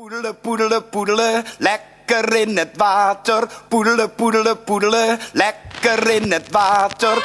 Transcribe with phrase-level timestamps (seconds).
[0.00, 3.48] Poedelen, poedelen, poedelen, lekker in het water.
[3.68, 7.22] Poedelen, poedelen, poedelen, lekker in het water.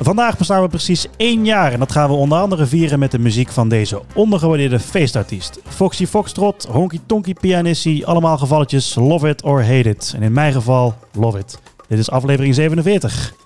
[0.00, 3.18] Vandaag bestaan we precies één jaar en dat gaan we onder andere vieren met de
[3.18, 5.60] muziek van deze ondergewaardeerde feestartiest.
[5.68, 10.12] Foxy Foxtrot, Honky Tonky Pianissie, allemaal gevalletjes Love It or Hate It.
[10.16, 11.58] En in mijn geval Love It.
[11.88, 13.39] Dit is aflevering 47.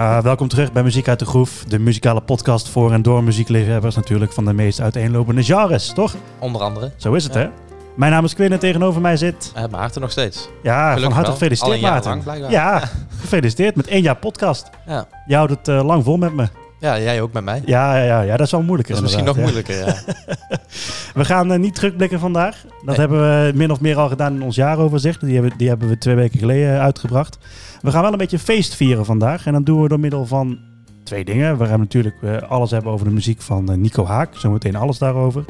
[0.00, 3.96] Ah, welkom terug bij Muziek uit de Groef, de muzikale podcast voor en door muziekliefhebbers
[3.96, 6.14] natuurlijk van de meest uiteenlopende genres, toch?
[6.38, 6.92] Onder andere.
[6.96, 7.40] Zo is het Ja.
[7.40, 7.48] hè?
[7.96, 9.52] Mijn naam is Quinn en tegenover mij zit...
[9.56, 10.48] Uh, Maarten nog steeds.
[10.62, 12.22] Ja, van harte gefeliciteerd Maarten.
[12.24, 12.82] lang, ja,
[13.20, 14.70] gefeliciteerd met één jaar podcast.
[14.86, 15.06] Ja.
[15.26, 16.48] Je houdt het eh, lang vol met me.
[16.80, 17.62] Ja, jij ook met mij.
[17.66, 18.94] Ja, ja, ja, ja dat is wel moeilijker.
[18.94, 19.94] dat is misschien nog moeilijker, ja.
[21.14, 22.56] We gaan eh, niet terugblikken vandaag.
[22.62, 22.96] Dat Nee.
[22.96, 25.20] hebben we min of meer al gedaan in ons jaaroverzicht.
[25.20, 27.38] Die hebben, die hebben we twee weken geleden eh, uitgebracht.
[27.80, 29.46] We gaan wel een beetje feest vieren vandaag.
[29.46, 30.58] En dat doen we door middel van
[31.04, 31.58] twee dingen.
[31.58, 34.34] We gaan natuurlijk eh, alles hebben over de muziek van Nico Haak.
[34.36, 35.44] Zometeen alles daarover.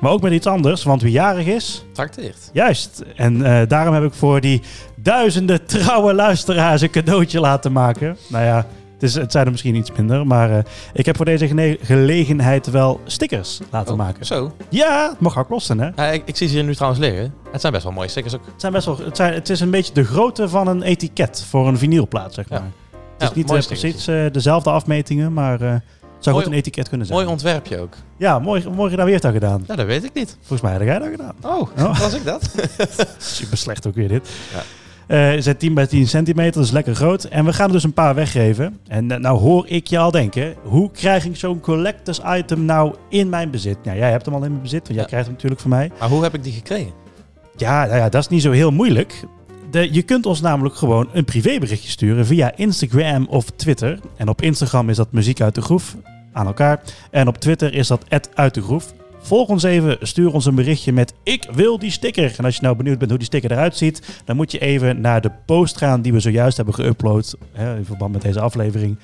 [0.00, 2.50] Maar ook met iets anders, want wie jarig is, Trakteert.
[2.52, 3.02] Juist.
[3.16, 4.62] En daarom heb ik voor die
[4.96, 8.16] duizenden trouwe luisteraars een cadeautje laten maken.
[8.28, 8.66] Nou ja,
[9.00, 10.26] het, is, het zijn er misschien iets minder.
[10.26, 10.58] Maar eh,
[10.92, 14.26] ik heb voor deze gelegenheid wel stickers laten Oh, maken.
[14.26, 14.52] Zo.
[14.68, 15.90] Ja, het mag ook kosten hè.
[15.96, 17.34] Ja, ik, ik zie ze hier nu trouwens liggen.
[17.52, 18.44] Het zijn best wel mooie stickers ook.
[18.46, 21.44] Het, zijn best wel, het, zijn, het is een beetje de grootte van een etiket
[21.48, 22.58] voor een vinylplaat, zeg Ja.
[22.58, 22.68] maar.
[23.18, 25.82] Het is Ja, niet eh, precies eh, dezelfde afmetingen, maar het
[26.18, 27.18] zou Mooi- goed een etiket kunnen zijn.
[27.18, 27.94] Mooi ontwerpje ook.
[28.18, 29.04] ja, mooi, mooi gedaan.
[29.04, 29.64] Wie heeft dat gedaan?
[29.66, 30.36] Ja, dat weet ik niet.
[30.38, 31.34] Volgens mij had jij dat gedaan.
[31.42, 31.98] Oh, Oh.
[32.00, 32.54] was ik dat?
[33.18, 34.28] Super slecht ook weer dit.
[34.52, 34.62] Ja.
[35.16, 37.24] Het zijn 10 bij 10 centimeter, dus lekker groot.
[37.24, 38.78] En we gaan er dus een paar weggeven.
[38.88, 42.94] En eh, nou hoor ik je al denken, hoe krijg ik zo'n collectors item nou
[43.08, 43.76] in mijn bezit?
[43.84, 45.06] Nou, jij hebt hem al in mijn bezit, want jij Ja.
[45.06, 45.90] krijgt hem natuurlijk van mij.
[45.98, 46.92] Maar hoe heb ik die gekregen?
[47.56, 49.24] Ja, nou ja, dat is niet zo heel moeilijk.
[49.70, 53.98] De, je kunt ons namelijk gewoon een privéberichtje sturen via Instagram of Twitter.
[54.16, 55.96] En op Instagram is dat muziek uit de groef
[56.32, 56.80] aan elkaar.
[57.10, 58.92] En op Twitter is dat uit de groef.
[59.22, 62.34] Volg ons even, stuur ons een berichtje met ik wil die sticker.
[62.36, 65.00] En als je nou benieuwd bent hoe die sticker eruit ziet, dan moet je even
[65.00, 67.34] naar de post gaan die we zojuist hebben geüpload
[67.76, 68.98] in verband met deze aflevering.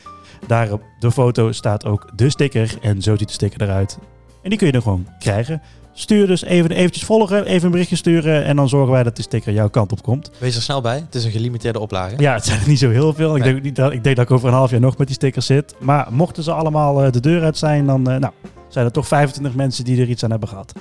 [0.47, 3.99] Daar op de foto staat ook de sticker en zo ziet de sticker eruit.
[4.43, 5.63] En die kun je dan gewoon krijgen.
[5.99, 9.25] Stuur dus even eventjes volgen, even een berichtje sturen en dan zorgen wij dat die
[9.25, 10.31] sticker jouw kant op komt.
[10.39, 10.97] Wees er snel bij.
[10.97, 12.15] Het is een gelimiteerde oplage.
[12.19, 13.37] Ja, het zijn er niet zo heel veel.
[13.37, 15.17] Ik, denk, niet dat, ik denk dat ik over een half jaar nog met die
[15.17, 15.75] stickers zit.
[15.79, 18.33] Maar mochten ze allemaal eh, de deur uit zijn, dan eh, nou,
[18.69, 20.73] zijn er toch 25 mensen die er iets aan hebben gehad.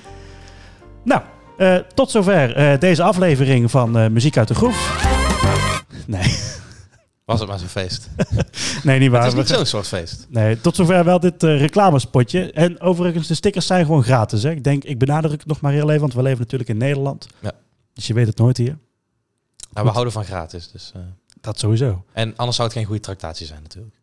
[1.04, 1.22] Nou,
[1.58, 5.06] eh, tot zover deze aflevering van Muziek uit de Groef.
[6.08, 6.22] Nee,
[7.26, 8.10] Was het maar zo'n feest.
[8.84, 9.24] nee niet waar.
[9.24, 10.26] het is niet zo'n soort feest.
[10.30, 12.52] Nee, tot zover wel dit eh, reclamespotje.
[12.52, 14.44] En overigens, de stickers zijn gewoon gratis.
[14.44, 14.52] Hè?
[14.52, 17.28] Ik denk, ik benadruk het nog maar heel even, want we leven natuurlijk in Nederland.
[17.40, 17.52] Ja.
[17.94, 18.78] Dus je weet het nooit hier.
[19.74, 20.72] Nou, we houden van gratis.
[20.72, 21.02] Dus, eh.
[21.42, 22.04] Dat sowieso.
[22.14, 23.96] En anders zou het geen goede tractatie zijn natuurlijk.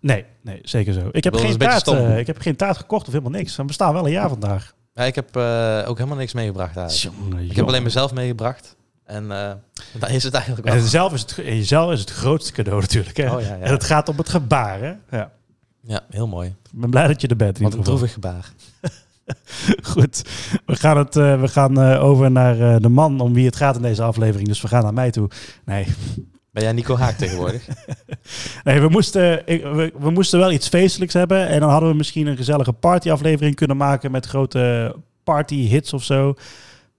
[0.00, 1.08] Nee, nee, zeker zo.
[1.12, 3.56] Ik heb, geen taart, eh, ik heb geen taart gekocht of helemaal niks.
[3.56, 4.74] We bestaan wel een jaar vandaag.
[4.94, 5.36] Ja, ik heb
[5.86, 7.40] ook helemaal niks meegebracht eigenlijk.
[7.50, 8.76] Ik heb alleen mezelf meegebracht.
[9.04, 9.52] En eh
[9.98, 10.76] daar is het eigenlijk wel.
[10.76, 13.16] En zelf is het, en jezelf is het grootste cadeau natuurlijk.
[13.16, 13.34] Hè?
[13.34, 13.58] Oh, ja, ja.
[13.58, 14.80] En het gaat om het gebaar.
[14.80, 14.94] Hè?
[15.10, 15.30] Ja.
[15.86, 16.48] Ja, heel mooi.
[16.48, 17.58] Ik ben blij dat je er bent.
[17.58, 18.52] In Wat een droevig gebaar.
[19.92, 20.22] Goed,
[20.66, 23.56] we gaan, het, eh, we gaan eh, over naar eh, de man om wie het
[23.56, 24.48] gaat in deze aflevering.
[24.48, 25.30] Dus we gaan naar mij toe.
[25.64, 25.86] Nee,
[26.50, 27.66] Ben jij Nico Haak tegenwoordig?
[28.64, 31.48] nee we, moesten, we, we moesten wel iets feestelijks hebben.
[31.48, 36.34] En dan hadden we misschien een gezellige partyaflevering kunnen maken met grote partyhits of zo.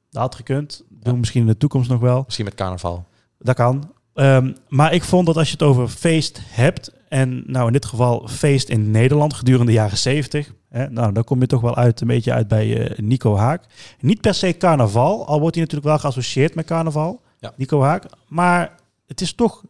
[0.10, 0.84] Dat had gekund.
[1.06, 2.24] Doen we misschien in de toekomst nog wel.
[2.26, 3.06] Misschien met carnaval.
[3.40, 3.92] Dat kan.
[4.14, 7.86] Ehm, maar ik vond dat als je het over feest hebt, en nou in dit
[7.86, 11.76] geval feest in Nederland gedurende de jaren 70, hè, nou dan kom je toch wel
[11.76, 13.64] uit een beetje uit bij eh, Nico Haak.
[14.00, 17.54] Niet per se carnaval, al wordt hij natuurlijk wel geassocieerd met carnaval, Ja.
[17.56, 18.06] Nico Haak.
[18.28, 18.76] Maar
[19.08, 19.64] het is toch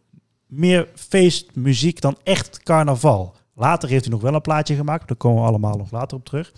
[0.46, 3.34] meer feestmuziek dan echt carnaval.
[3.58, 6.24] Later heeft hij nog wel een plaatje gemaakt, daar komen we allemaal nog later op
[6.24, 6.52] terug.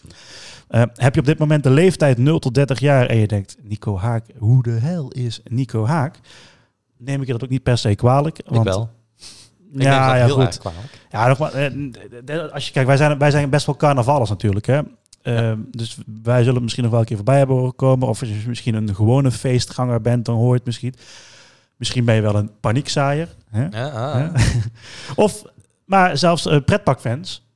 [0.68, 3.56] Eh, heb je op dit moment de leeftijd 0 tot 30 jaar en je denkt,
[3.62, 6.18] Nico Haak, hoe de hel is Nico Haak?
[6.96, 8.38] Neem ik je dat ook niet per se kwalijk.
[8.38, 8.90] ik want- wel.
[9.70, 10.60] Ik neem Ja, ja, heel goed.
[11.10, 14.66] Ja, nog maar, eh, als je kijkt, wij zijn, wij zijn best wel carnavallers natuurlijk.
[14.66, 14.80] Hè?
[15.22, 18.08] Eh, Dus wij zullen misschien nog wel een keer voorbij hebben horen komen.
[18.08, 20.94] Of als je misschien een gewone feestganger bent, dan hoor je het misschien.
[21.76, 23.34] Misschien ben je wel een paniekzaaier.
[23.50, 23.66] Hè?
[23.70, 24.34] Ja, ah,
[25.24, 25.42] of,
[25.88, 27.46] maar zelfs eh, pretparkfans.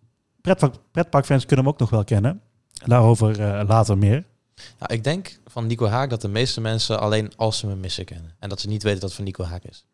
[0.41, 2.41] Pretpark, pretparkfans kunnen we ook nog wel kennen.
[2.87, 4.25] Daarover eh, later meer.
[4.79, 8.05] Nou, ik denk van Nico Haak dat de meeste mensen alleen als ze me missen
[8.05, 8.35] kennen.
[8.39, 9.87] En dat ze niet weten dat het van Nico Haak is.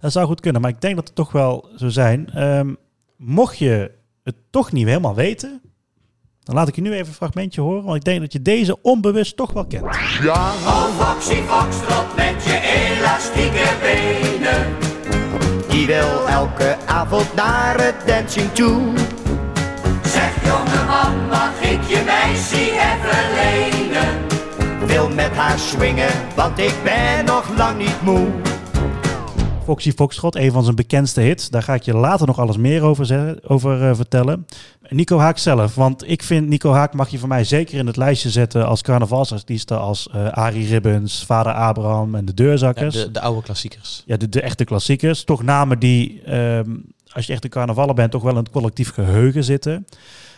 [0.00, 2.30] Dat zou goed kunnen, maar ik denk dat het toch wel zo zijn.
[2.30, 2.74] Ehm,
[3.16, 3.90] mocht je
[4.22, 5.60] het toch niet helemaal weten,
[6.42, 8.82] dan laat ik je nu even een fragmentje horen, want ik denk dat je deze
[8.82, 9.96] onbewust toch wel kent.
[10.22, 10.52] Ja.
[10.52, 14.89] Oh, Foxy Foxtrot met je elastieke benen.
[15.70, 18.92] Die wil elke avond naar het dancing toe.
[20.02, 24.26] Zeg jongeman, mag ik je meisje even lenen?
[24.86, 28.28] Wil met haar swingen, want ik ben nog lang niet moe.
[29.70, 31.50] Foxy Foxtrot, een van zijn bekendste hits.
[31.50, 34.46] Daar ga ik je later nog alles meer over, zeggen, over uh, vertellen.
[34.88, 37.96] Nico Haak zelf, want ik vind Nico Haak mag je voor mij zeker in het
[37.96, 42.94] lijstje zetten als carnavalsartiesten als uh, Arie Ribbons, Vader Abraham en de Deurzakkers.
[42.94, 44.02] Ja, de, de, oude klassiekers.
[44.06, 45.24] Ja, de, de echte klassiekers.
[45.24, 48.92] Toch namen die, um, als je echt een carnavaller bent, toch wel in het collectief
[48.92, 49.86] geheugen zitten.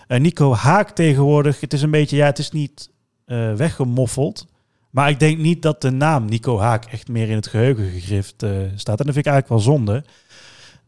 [0.08, 2.90] Uh, Nico Haak tegenwoordig, het is een beetje, ja, het is niet
[3.26, 4.46] uh, weggemoffeld.
[4.92, 8.42] Maar ik denk niet dat de naam Nico Haak echt meer in het geheugen gegrift
[8.42, 9.00] uh, staat.
[9.00, 10.04] En dat vind ik eigenlijk wel zonde.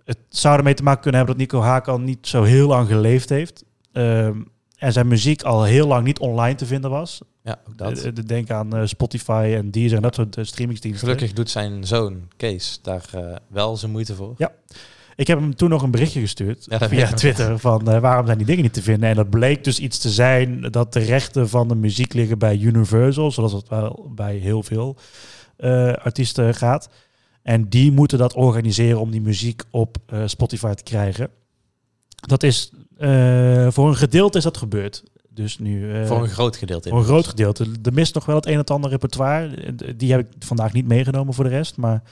[0.05, 2.89] Het zou ermee te maken kunnen hebben dat Nico Haak al niet zo heel lang
[2.89, 3.65] geleefd heeft.
[3.93, 4.27] Uh,
[4.77, 7.21] en zijn muziek al heel lang niet online te vinden was.
[7.43, 7.97] Ja, ook dat.
[7.97, 11.09] De, de denk aan Spotify en Deezer en dat soort streamingsdiensten.
[11.09, 13.05] Gelukkig doet zijn zoon Kees daar
[13.49, 14.35] wel zijn moeite voor.
[14.37, 14.53] Ja.
[15.17, 18.39] Ik heb hem toen nog een berichtje gestuurd ja, via Twitter van uh, waarom zijn
[18.39, 19.09] die dingen niet te vinden.
[19.09, 22.59] En dat bleek dus iets te zijn dat de rechten van de muziek liggen bij
[22.59, 24.97] Universal, zoals het wel bij heel veel
[25.59, 26.89] uh, artiesten gaat.
[27.43, 31.29] En die moeten dat organiseren om die muziek op uh, Spotify te krijgen.
[32.15, 32.73] Dat is
[33.69, 35.03] voor een gedeelte is dat gebeurd.
[35.31, 36.89] Dus nu, voor een groot gedeelte.
[36.89, 37.67] Voor een groot gedeelte.
[37.83, 39.75] Er mist nog wel het een en ander repertoire.
[39.97, 41.77] Die heb ik vandaag niet meegenomen voor de rest.
[41.77, 42.03] Maar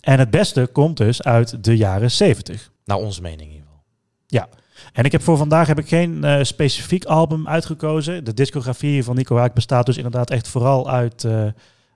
[0.00, 2.70] en het beste komt dus uit de jaren 70.
[2.84, 3.82] Naar onze mening in ieder geval.
[4.26, 4.48] Ja.
[4.92, 8.24] En ik heb voor vandaag heb ik geen uh, specifiek album uitgekozen.
[8.24, 11.46] De discografie van Nico Haak bestaat dus inderdaad echt vooral uit, uh,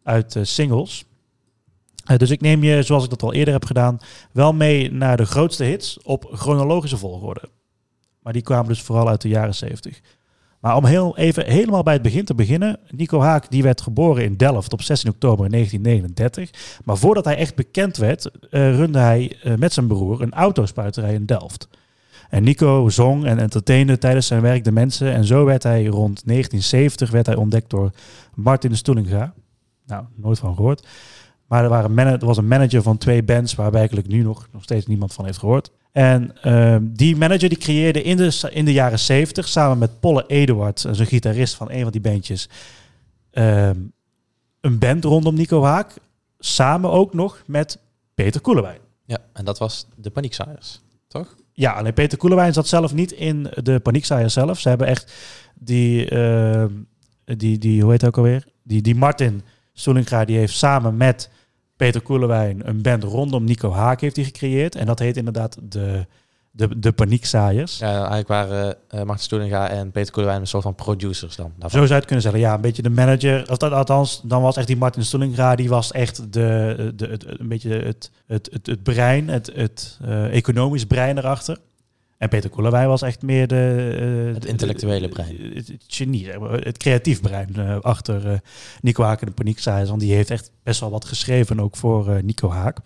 [0.03, 1.05] uit uh, singles.
[2.17, 3.99] dus ik neem je, zoals ik dat al eerder heb gedaan,
[4.33, 7.49] wel mee naar de grootste hits op chronologische volgorde.
[8.23, 10.01] Maar die kwamen dus vooral uit de jaren 70.
[10.63, 12.79] Maar om heel even helemaal bij het begin te beginnen.
[12.91, 16.81] Nico Haak die werd geboren in Delft op 16 oktober 1939.
[16.85, 21.15] Maar voordat hij echt bekend werd, uh, runde hij uh, met zijn broer een autospuiterij
[21.15, 21.69] in Delft.
[22.29, 25.13] En Nico zong en entertainde tijdens zijn werk de mensen.
[25.13, 27.91] En zo werd hij rond 1970 werd hij ontdekt door
[28.35, 29.35] Martin Stoelinga.
[29.87, 30.87] Nou, nooit van gehoord.
[31.53, 34.63] Maar er, waren er was een manager van twee bands waar eigenlijk nu nog, nog
[34.63, 35.71] steeds niemand van heeft gehoord.
[35.91, 40.25] En uh, die manager die creëerde in de, in de jaren 70 samen met Polle
[40.27, 42.49] Eduard, zijn gitarist van een van die bandjes,
[43.33, 43.71] uh,
[44.61, 45.95] een band rondom Nico Haak.
[46.39, 47.79] Samen ook nog met
[48.15, 48.81] Peter Koelewijn.
[49.05, 51.37] Ja, en dat was de Paniekzaaiers, toch?
[51.53, 54.59] Ja, alleen Peter Koelewijn zat zelf niet in de Paniekzaaiers zelf.
[54.59, 55.13] Ze hebben echt
[55.55, 56.65] die, uh,
[57.25, 58.45] die, die hoe heet het ook alweer?
[58.63, 61.31] Die, die Martin Stoelinga, die heeft samen met
[61.83, 64.75] Peter Koelewijn een band rondom Nico Haak heeft hij gecreëerd.
[64.75, 66.07] En dat heet inderdaad de,
[66.51, 67.79] de, de Paniekzaaiers.
[67.79, 71.53] Ja, eigenlijk waren uh, Martin Stoelinga en Peter Koelewijn een soort van producers dan.
[71.59, 71.71] Daarvan.
[71.71, 72.41] Zo zou je het kunnen zeggen.
[72.41, 73.51] Ja, een beetje de manager.
[73.51, 77.49] Of althans, dan was echt die Martin Stoelinga, die was echt de, de, het, een
[77.49, 81.59] beetje het, het, het, het brein, het, het uh, economisch brein erachter.
[82.23, 84.27] En Peter Koelewijn was echt meer de...
[84.29, 85.37] Uh, het intellectuele brein.
[85.55, 88.33] Het, het, genie, het creatief brein uh, achter uh,
[88.81, 89.89] Nico Haak en de Paniekzaaiers.
[89.89, 92.77] Want die heeft echt best wel wat geschreven ook voor Nico Haak.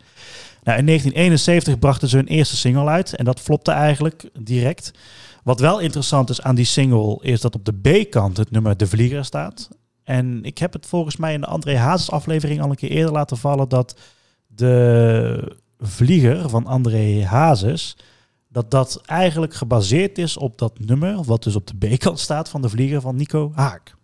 [0.62, 3.16] Nou, in 1971 brachten ze hun eerste single uit.
[3.16, 4.90] En dat flopte eigenlijk direct.
[5.42, 7.18] Wat wel interessant is aan die single...
[7.20, 9.68] is dat op de B-kant het nummer De Vlieger staat.
[10.04, 13.12] En ik heb het volgens mij in de André Hazes aflevering al een keer eerder
[13.12, 13.68] laten vallen...
[13.68, 13.98] dat
[14.46, 17.96] de Vlieger van André Hazes
[18.56, 22.62] dat dat eigenlijk gebaseerd is op dat nummer, wat dus op de B-kant staat van
[22.62, 23.96] de vlieger van Nico Haak.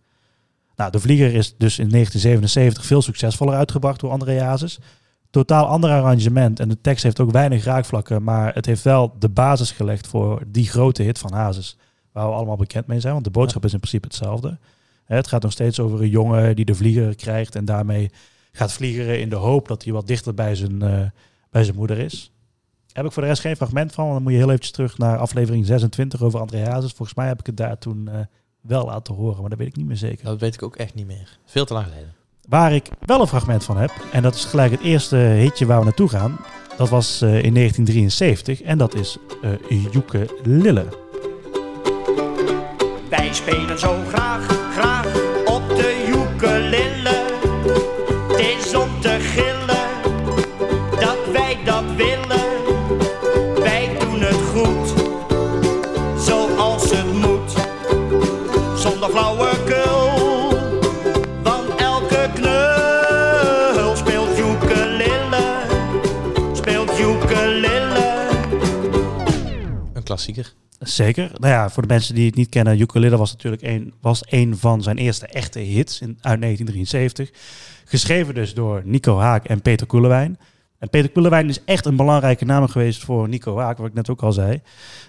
[0.76, 4.78] Nou, de vlieger is dus in 1977 veel succesvoller uitgebracht door André Hazes.
[5.30, 9.28] Totaal ander arrangement en de tekst heeft ook weinig raakvlakken, maar het heeft wel de
[9.28, 11.76] basis gelegd voor die grote hit van Hazes,
[12.12, 14.59] waar we allemaal bekend mee zijn, want de boodschap is in principe hetzelfde.
[15.04, 18.11] Het gaat nog steeds over een jongen die de vlieger krijgt en daarmee
[18.52, 21.00] gaat vliegeren in de hoop dat hij wat dichter bij zijn, uh,
[21.50, 22.32] bij zijn moeder is.
[22.92, 24.04] Heb ik voor de rest geen fragment van.
[24.04, 26.92] Want dan moet je heel eventjes terug naar aflevering 26 over André Hazes.
[26.92, 28.14] Volgens mij heb ik het daar toen uh,
[28.61, 30.25] wel laten horen, maar dat weet ik niet meer zeker.
[30.25, 31.38] Dat weet ik ook echt niet meer.
[31.44, 32.14] Veel te lang geleden.
[32.49, 35.78] Waar ik wel een fragment van heb, en dat is gelijk het eerste hitje waar
[35.78, 36.38] we naartoe gaan.
[36.76, 40.87] Dat was uh, in 1973 en dat is uh, Joeke Lille.
[43.11, 45.21] Wij spelen zo graag, graag
[70.78, 71.31] Zeker.
[71.35, 74.57] Nou ja, voor de mensen die het niet kennen, Ukulele was natuurlijk een, was een
[74.57, 77.31] van zijn eerste echte hits in, uit 1973.
[77.85, 80.38] Geschreven dus door Nico Haak en Peter Koelewijn.
[80.78, 84.11] En Peter Koelewijn is echt een belangrijke naam geweest voor Nico Haak, wat ik net
[84.11, 84.61] ook al zei.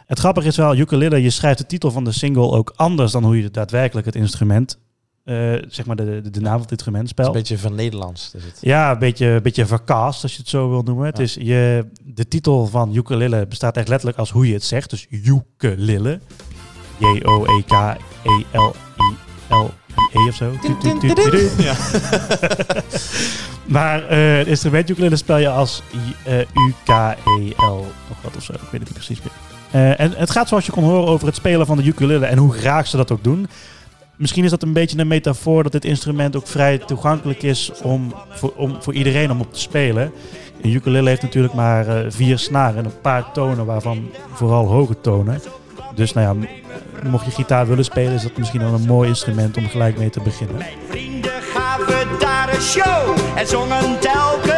[0.06, 3.24] Het grappige is wel, Ukulele, je schrijft de titel van de single ook anders dan
[3.24, 4.80] hoe je daadwerkelijk het instrument,
[5.24, 7.76] eh, zeg maar de, de, de naam van het instrument Het is een beetje van
[7.76, 8.32] Nederlands.
[8.36, 8.58] Is het.
[8.62, 11.06] Ja, een beetje, een beetje vercast, als je het zo wil noemen.
[11.06, 14.90] Het is je, de titel van ukulele bestaat echt letterlijk als hoe je het zegt.
[14.90, 16.20] Dus ukulele.
[16.98, 17.98] J-O-E-K-E-L-I-L-I-E
[20.28, 20.52] of zo.
[20.62, 21.54] Tuut, tuut, tuut.
[21.58, 21.76] Ja.
[23.66, 25.82] Maar eh, het instrument ukulele spel je als
[26.54, 28.54] U-K-E-L nog wat of zo.
[28.54, 29.32] Ik weet het niet precies meer.
[29.72, 32.38] Eh, en het gaat zoals je kon horen over het spelen van de ukulele en
[32.38, 33.48] hoe graag ze dat ook doen.
[34.24, 38.14] Misschien is dat een beetje een metafoor dat dit instrument ook vrij toegankelijk is om
[38.30, 40.12] voor, om, voor iedereen om op te spelen.
[40.62, 45.02] Een ukulele heeft natuurlijk maar eh, vier snaren en een paar tonen, waarvan vooral hoge
[45.02, 45.42] tonen.
[45.96, 46.48] Dus nou ja,
[47.10, 50.10] mocht je gitaar willen spelen, is dat misschien wel een mooi instrument om gelijk mee
[50.10, 50.58] te beginnen.
[50.58, 54.53] Mijn vrienden gaven daar een show en zongen telkens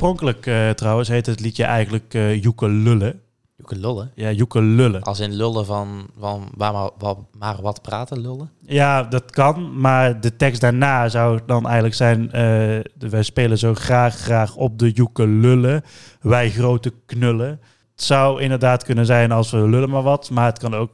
[0.00, 3.16] Oorspronkelijk eh, trouwens heette het liedje eigenlijk eh Ukulele.
[3.56, 4.08] Ukulele.
[4.14, 5.00] Ja, Ukulele.
[5.00, 8.50] Als in lullen van, van waar maar, wat, maar wat praten, lullen.
[8.66, 12.32] Ja, dat kan, maar de tekst daarna zou dan eigenlijk zijn...
[12.32, 15.82] eh, wij spelen zo graag, graag op de ukulele,
[16.20, 17.48] wij grote knullen.
[17.92, 20.90] Het zou inderdaad kunnen zijn als we lullen maar wat, maar het kan ook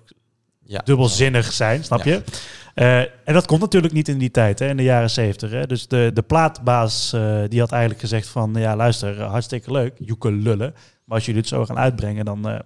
[0.66, 0.80] Ja.
[0.84, 2.12] dubbelzinnig zijn, snap Ja.
[2.12, 2.22] je?
[2.74, 5.66] Eh, en dat komt natuurlijk niet in die tijd, hè, in de jaren zeventig.
[5.66, 8.54] Dus de, de plaatbaas eh, die had eigenlijk gezegd van...
[8.56, 10.72] ja, luister, eh, hartstikke leuk, ukulele.
[11.04, 12.48] Maar als jullie het zo gaan uitbrengen, dan...
[12.48, 12.58] eh,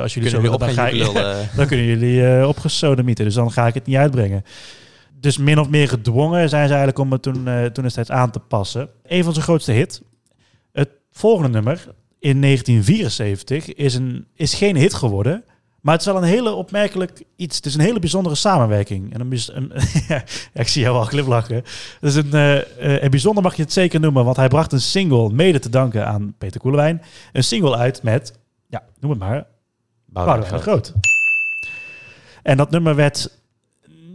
[0.00, 3.24] als jullie Kunnen zo willen, dan ga ik- dan kunnen jullie opgesodemieten.
[3.24, 4.42] Dus dan ga ik het niet uitbrengen.
[5.20, 8.38] Dus min of meer gedwongen zijn ze eigenlijk om het toen, toen destijds aan te
[8.40, 8.88] passen.
[9.06, 10.02] Een van zijn grootste hit.
[10.72, 11.86] Het volgende nummer
[12.18, 15.44] in 1974 is, een, is geen hit geworden.
[15.80, 17.56] Maar het is wel een hele opmerkelijk iets.
[17.56, 19.14] Het is een hele bijzondere samenwerking.
[19.14, 19.72] En een, bijz- een,
[20.08, 20.22] ja,
[20.52, 21.62] ik zie jou al glimlachen.
[22.00, 24.80] Dus een, eh, eh, en bijzonder mag je het zeker noemen, want hij bracht een
[24.80, 27.02] single mede te danken aan Peter Koelewijn.
[27.32, 29.46] Een single uit met, ja, noem het maar,
[30.06, 30.86] Boudewijn Boudewijn de Groot.
[30.86, 31.08] Groot.
[32.42, 33.38] En dat nummer werd,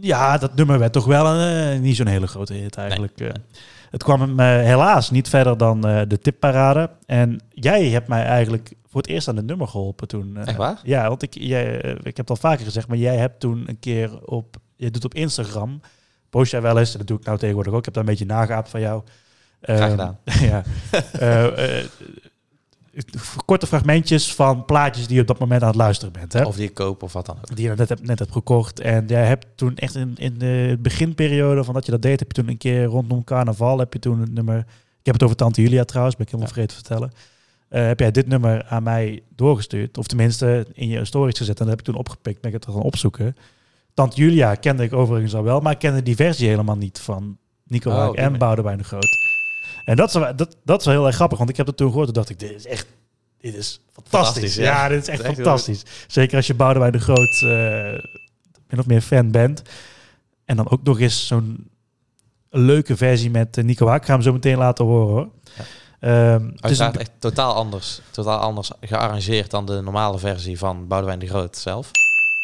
[0.00, 3.34] ja, dat nummer werd toch wel een, eh, niet zo'n hele grote hit eigenlijk.
[3.90, 6.90] Het kwam hem helaas niet verder dan de tipparade.
[7.06, 10.36] En jij hebt mij eigenlijk voor het eerst aan het nummer geholpen toen.
[10.36, 10.46] eh.
[10.46, 10.80] Echt waar?
[10.82, 13.64] Ja, want ik, jij, eh, ik heb het al vaker gezegd, maar jij hebt toen
[13.66, 15.80] een keer op, je doet op Instagram,
[16.30, 18.08] post jij wel eens, en dat doe ik nou tegenwoordig ook, ik heb daar een
[18.08, 19.02] beetje nageaapt van jou.
[19.60, 20.18] Graag Ehm, gedaan.
[20.50, 20.62] ja.
[21.12, 21.84] Eh,
[23.44, 26.32] korte fragmentjes van plaatjes die je op dat moment aan het luisteren bent.
[26.32, 26.42] Hè?
[26.44, 27.56] Of die ik koop of wat dan ook.
[27.56, 28.80] Die je net hebt, net hebt gekocht.
[28.80, 32.28] En jij hebt toen echt in, in de beginperiode van dat je dat deed, heb
[32.32, 34.66] je toen een keer rondom carnaval, heb je toen het nummer, ik
[35.06, 37.12] heb het over Tante Julia trouwens, ben ik helemaal vergeten te vertellen.
[37.68, 41.66] Eh, heb jij dit nummer aan mij doorgestuurd, of tenminste in je stories gezet en
[41.66, 43.36] dat heb ik toen opgepikt, ben ik het gaan opzoeken.
[43.94, 47.38] Tante Julia kende ik overigens al wel, maar ik kende die versie helemaal niet van
[47.64, 48.38] Nico Oh, en.
[48.38, 49.16] Boudewijn de Groot.
[49.84, 51.88] En dat is, dat, dat is wel heel erg grappig, want ik heb het toen
[51.88, 52.86] gehoord en dacht ik, dit is echt,
[53.40, 54.10] dit is fantastisch.
[54.10, 54.62] Fantastisch, ja.
[54.64, 54.88] ja.
[54.88, 55.82] dit is echt Dat is echt heel fantastisch.
[56.06, 57.50] Zeker als je Boudewijn de Groot uh,
[58.68, 59.62] min of meer fan bent.
[60.44, 61.70] En dan ook nog eens zo'n
[62.50, 64.00] leuke versie met uh, Nico Haak.
[64.00, 65.28] Ik ga hem zo meteen laten horen hoor.
[65.56, 65.64] Ja.
[66.00, 68.00] Um, het is een, echt totaal anders.
[68.10, 71.90] Totaal anders gearrangeerd dan de normale versie van Boudewijn de Groot zelf.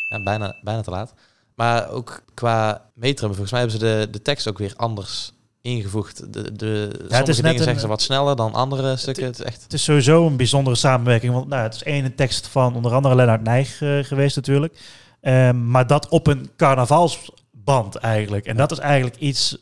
[0.09, 1.15] Ja, bijna, bijna te laat.
[1.55, 5.33] Maar ook qua metrum, volgens mij hebben ze de, de tekst ook weer anders
[5.63, 6.33] ingevoegd.
[6.33, 9.25] De, de, sommige is dingen een- zeggen ze wat sneller dan andere stukken.
[9.25, 9.63] Het is echt...
[9.63, 11.33] het is sowieso een bijzondere samenwerking.
[11.33, 14.79] Want nou, het is één tekst van onder andere Lennart Nijg uh, geweest natuurlijk.
[15.21, 18.47] Um, maar dat op een carnavalsband eigenlijk.
[18.47, 19.57] En dat is eigenlijk iets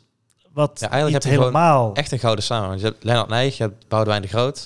[0.53, 1.95] wat Ja, eigenlijk heb je helemaal...
[1.95, 2.87] Echt een gouden samenwerking.
[2.87, 4.65] Je hebt Lennart Nijg, je hebt Boudewijn de Groot.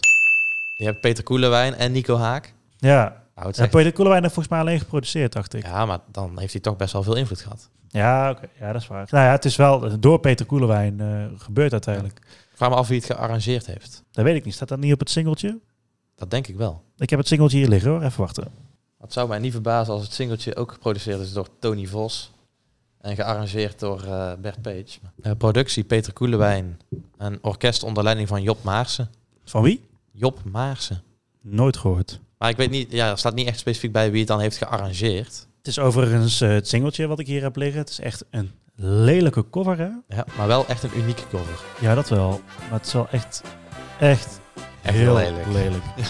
[0.76, 2.52] Je hebt Peter Koelewijn en Nico Haak.
[2.76, 5.62] Ja, Nou, ja echt- Peter Koelewijn heeft volgens mij alleen geproduceerd, dacht ik.
[5.66, 7.68] ja, maar dan heeft hij toch best wel veel invloed gehad.
[7.88, 8.48] Ja, oké.
[8.60, 9.06] ja, dat is waar.
[9.10, 12.18] Nou ja, het is wel door Peter Koelewijn uh, gebeurd uiteindelijk.
[12.18, 14.02] Ik vraag me af wie het gearrangeerd heeft.
[14.12, 14.54] Dat weet ik niet.
[14.54, 15.58] Staat dat niet op het singeltje?
[16.16, 16.82] Dat denk ik wel.
[16.96, 18.02] Ik heb het singeltje hier liggen hoor.
[18.02, 18.48] Even wachten.
[19.00, 22.32] Het zou mij niet verbazen als het singeltje ook geproduceerd is door Tony Vos.
[23.04, 24.84] En gearrangeerd door uh, Bert Page.
[25.22, 26.80] Uh, productie Peter Koelewijn.
[27.16, 29.10] Een orkest onder leiding van Job Maarsen.
[29.44, 29.80] Van wie?
[30.12, 31.02] Job Maarsen.
[31.40, 32.20] Nooit gehoord.
[32.38, 34.56] Maar ik weet niet, ja, er staat niet echt specifiek bij wie het dan heeft
[34.56, 35.46] gearrangeerd.
[35.58, 37.80] Het is overigens eh, het singeltje wat ik hier heb liggen.
[37.80, 39.88] Het is echt een lelijke cover, hè?
[40.16, 41.60] Ja, maar wel echt een unieke cover.
[41.80, 42.40] Ja, dat wel.
[42.70, 43.42] Maar het is wel echt,
[43.98, 44.40] echt,
[44.82, 45.46] Echt heel lelijk.
[45.46, 45.84] lelijk.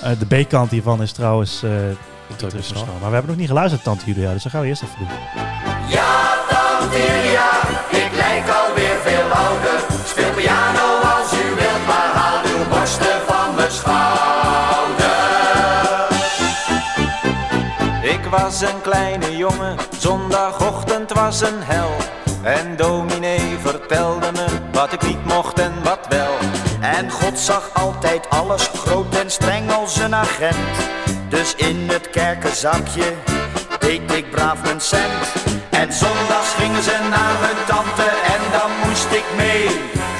[0.00, 2.86] Eh, de B-kant hiervan is trouwens eh Ik druk terug dus nog.
[2.86, 4.32] Maar we hebben nog niet geluisterd, Tante Julia.
[4.32, 5.08] Dus dat gaan we eerst even doen.
[5.88, 6.15] Ja,
[6.96, 7.50] Julia,
[7.90, 9.78] ik lijk alweer veel ouder.
[10.04, 15.06] Speel piano als u wilt, maar haal uw borsten van mijn schouder.
[18.02, 21.90] Ik was een kleine jongen, zondagochtend was een hel.
[22.42, 26.34] En dominee vertelde me wat ik niet mocht en wat wel.
[26.80, 30.56] En God zag altijd alles groot en streng als een agent.
[31.28, 33.12] Dus in het kerkenzakje
[33.78, 35.46] deed ik braaf mijn cent.
[35.80, 39.64] En zondags gingen ze naar hun tante en dan moest ik mee.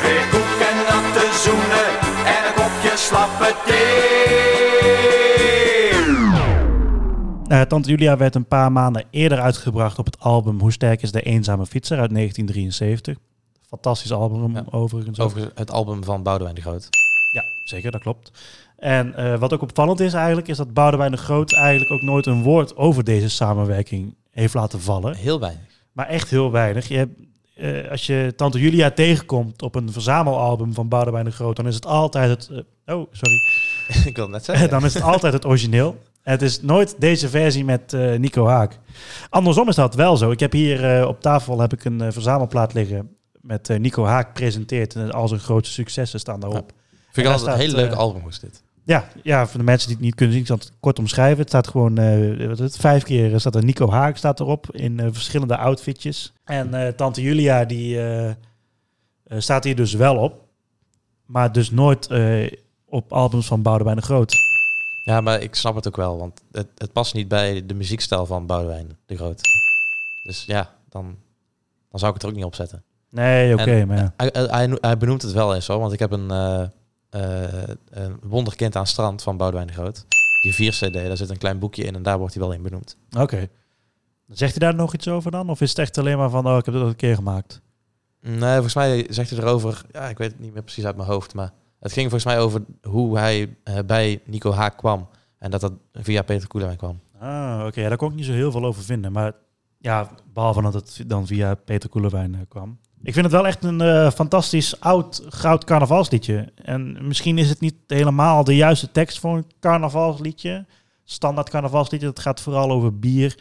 [0.00, 1.88] Kreeg koek en natte zoenen
[2.34, 4.44] en een kopje slappe thee.
[7.48, 11.12] Eh, Tante Julia werd een paar maanden eerder uitgebracht op het album Hoe sterk is
[11.12, 13.16] de eenzame fietser uit 1973.
[13.68, 14.64] Fantastisch album Ja.
[14.70, 15.20] overigens.
[15.20, 16.88] Over het album van Boudewijn de Groot.
[17.32, 18.30] Ja, zeker, dat klopt.
[18.76, 22.26] En eh, wat ook opvallend is eigenlijk, is dat Boudewijn de Groot eigenlijk ook nooit
[22.26, 25.14] een woord over deze samenwerking heeft laten vallen.
[25.14, 25.84] Heel weinig.
[25.92, 26.88] Maar echt heel weinig.
[26.88, 27.18] Je hebt,
[27.54, 31.74] eh, als je Tante Julia tegenkomt op een verzamelalbum van Boudewijn de Groot, dan is
[31.74, 32.64] het altijd het...
[32.84, 33.38] eh, oh, sorry.
[34.10, 34.70] ik wil net zeggen.
[34.78, 36.02] dan is het altijd het origineel.
[36.22, 38.78] Het is nooit deze versie met eh, Nico Haak.
[39.28, 40.30] Andersom is dat wel zo.
[40.30, 45.12] Ik heb hier op tafel heb ik een verzamelplaat liggen met Nico Haak presenteert en
[45.12, 46.72] al zijn grootste successen staan daarop.
[47.10, 48.62] Vind ik altijd een heel leuk album was dit.
[48.86, 51.38] Ja, ja, voor de mensen die het niet kunnen zien, ik zal het kort omschrijven.
[51.38, 55.00] Het staat gewoon, eh, wat het, vijf keer staat er Nico Haak staat erop in
[55.00, 56.32] eh, verschillende outfitjes.
[56.44, 58.00] En eh, Tante Julia, die
[59.28, 60.44] staat hier dus wel op.
[61.24, 62.10] Maar dus nooit
[62.84, 64.34] op albums van Boudewijn de Groot.
[65.04, 68.26] Ja, maar ik snap het ook wel, want het, het past niet bij de muziekstijl
[68.26, 69.40] van Boudewijn de Groot.
[70.22, 71.16] Dus ja, dan,
[71.90, 72.82] dan zou ik het er ook niet op zetten.
[73.10, 74.12] Nee, oké, maar ja.
[74.16, 76.30] Hij, hij, hij benoemt het wel eens zo, want ik heb een,
[77.10, 80.04] een wonderkind aan strand van Boudewijn de Groot.
[80.42, 82.62] Die 4 CD, daar zit een klein boekje in en daar wordt hij wel in
[82.62, 82.96] benoemd.
[83.18, 83.48] Oké.
[84.28, 85.50] Zegt hij daar nog iets over dan?
[85.50, 87.60] Of is het echt alleen maar van, oh, ik heb dat een keer gemaakt?
[88.20, 91.08] Nee, volgens mij zegt hij erover, ja, ik weet het niet meer precies uit mijn
[91.08, 95.08] hoofd, maar het ging volgens mij over hoe hij eh, bij Nico Haak kwam.
[95.38, 97.00] En dat dat via Peter Koelewijn kwam.
[97.18, 97.80] Ah, oké.
[97.80, 99.12] Ja, daar kon ik niet zo heel veel over vinden.
[99.12, 99.32] Maar
[99.78, 102.78] ja, behalve dat het dan via Peter Koelewijn eh, kwam.
[103.06, 106.52] Ik vind het wel echt een eh, fantastisch oud goud carnavalsliedje.
[106.54, 110.66] En misschien is het niet helemaal de juiste tekst voor een carnavalsliedje.
[111.04, 112.06] Standaard carnavalsliedje.
[112.06, 113.38] Dat gaat vooral over bier,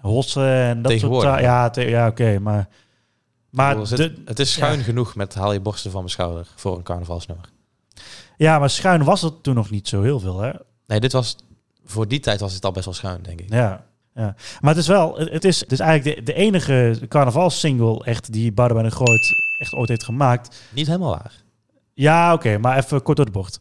[0.00, 2.38] hossen en dat soort ta- Ja, ja oké.
[2.38, 2.68] maar
[3.50, 6.12] maar Ik bedoel, de, het, het is schuin genoeg met haal je borsten van mijn
[6.12, 7.48] schouder voor een carnavalsnummer.
[8.36, 10.50] ja, maar schuin was het toen nog niet zo heel veel, hè?
[10.86, 11.36] Nee, dit was,
[11.84, 13.52] voor die tijd was het al best wel schuin, denk ik.
[13.52, 13.84] Ja,
[14.18, 14.34] ja.
[14.60, 18.52] Maar het is wel, het is, het is eigenlijk de, de enige carnavalsingle echt die
[18.52, 20.62] Boudewijn de Groot echt ooit heeft gemaakt.
[20.70, 21.32] Niet helemaal waar.
[21.94, 23.60] Ja, oké, maar even kort door de bocht.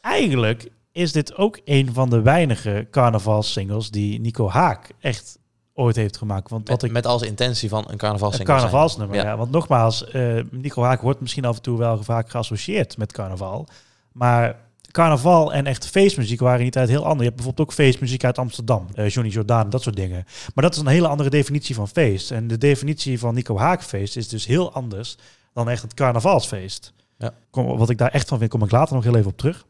[0.00, 5.38] Eigenlijk is dit ook een van de weinige carnavalsingles die Nico Haak echt
[5.74, 6.50] ooit heeft gemaakt.
[6.50, 8.60] Want wat Met, ik met als intentie van een een carnavalssingle zijn.
[8.60, 9.22] carnavalsnummer, ja.
[9.22, 9.36] Ja.
[9.36, 13.68] Want nogmaals, eh, Nico Haak wordt misschien af en toe wel vaak geassocieerd met carnaval.
[14.12, 14.56] Maar
[14.90, 17.18] carnaval en echt feestmuziek waren niet uit heel ander.
[17.18, 20.24] Je hebt bijvoorbeeld ook feestmuziek uit Amsterdam, eh, Johnny Jordaan, dat soort dingen.
[20.54, 22.30] Maar dat is een hele andere definitie van feest.
[22.30, 25.16] En de definitie van Nico Haak feest is dus heel anders
[25.52, 26.92] dan echt het carnavalsfeest.
[27.18, 27.30] Ja.
[27.50, 29.66] Kom, wat ik daar echt van vind, kom ik later nog heel even op terug.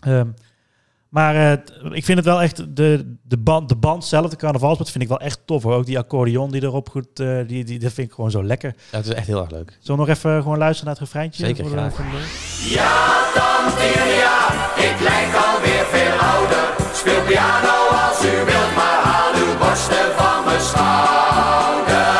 [0.00, 0.28] Ehm,
[1.08, 1.58] maar eh,
[1.96, 5.08] ik vind het wel echt, de, de, band, de band zelf, de carnavalsband, vind ik
[5.10, 5.62] wel echt tof.
[5.62, 5.74] Hoor.
[5.74, 8.74] Ook die accordeon die erop goed, eh, die, die, dat vind ik gewoon zo lekker.
[8.90, 9.76] Ja, het is echt heel erg leuk.
[9.80, 11.44] Zullen we nog even gewoon luisteren naar het refreintje?
[11.46, 11.94] Zeker, Voor de- graag.
[11.94, 13.23] voor de- Ja,
[13.64, 14.36] tante Julia,
[14.88, 16.64] ik lijk alweer veel ouder.
[16.92, 22.12] Speel piano als u wilt, maar haal uw borsten van mijn schouder.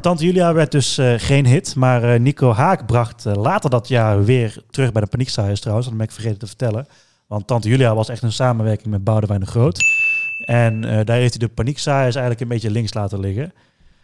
[0.00, 3.88] Tante Julia werd dus eh, geen hit, maar eh, Nico Haak bracht eh, later dat
[3.88, 5.88] jaar weer terug bij de Paniekzaaiers trouwens.
[5.88, 6.86] Dat ben ik vergeten te vertellen.
[7.26, 9.78] Want Tante Julia was echt een samenwerking met Boudewijn de Groot.
[10.46, 13.52] En daar heeft hij de Paniekzaaiers eigenlijk een beetje links laten liggen.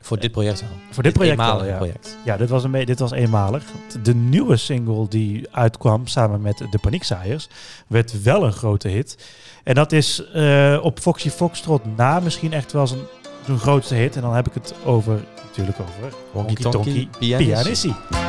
[0.01, 0.71] Voor dit project wel.
[0.91, 1.77] Voor dit project ja.
[1.77, 2.17] project.
[2.25, 3.65] Ja, dit was, een dit was eenmalig.
[4.03, 7.49] De nieuwe single die uitkwam samen met de Paniekzaaiers
[7.87, 9.27] werd wel een grote hit.
[9.65, 13.01] En dat is eh, op Foxy Foxtrot na misschien echt wel zijn,
[13.45, 14.17] zijn grootste hit.
[14.17, 18.26] En dan heb ik het over, natuurlijk over Honky Honky Tonky.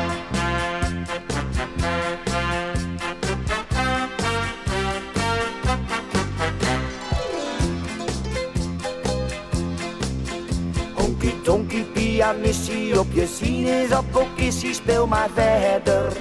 [12.17, 16.13] Tonky pianissie op je sinaasappelkissie, speel maar verder,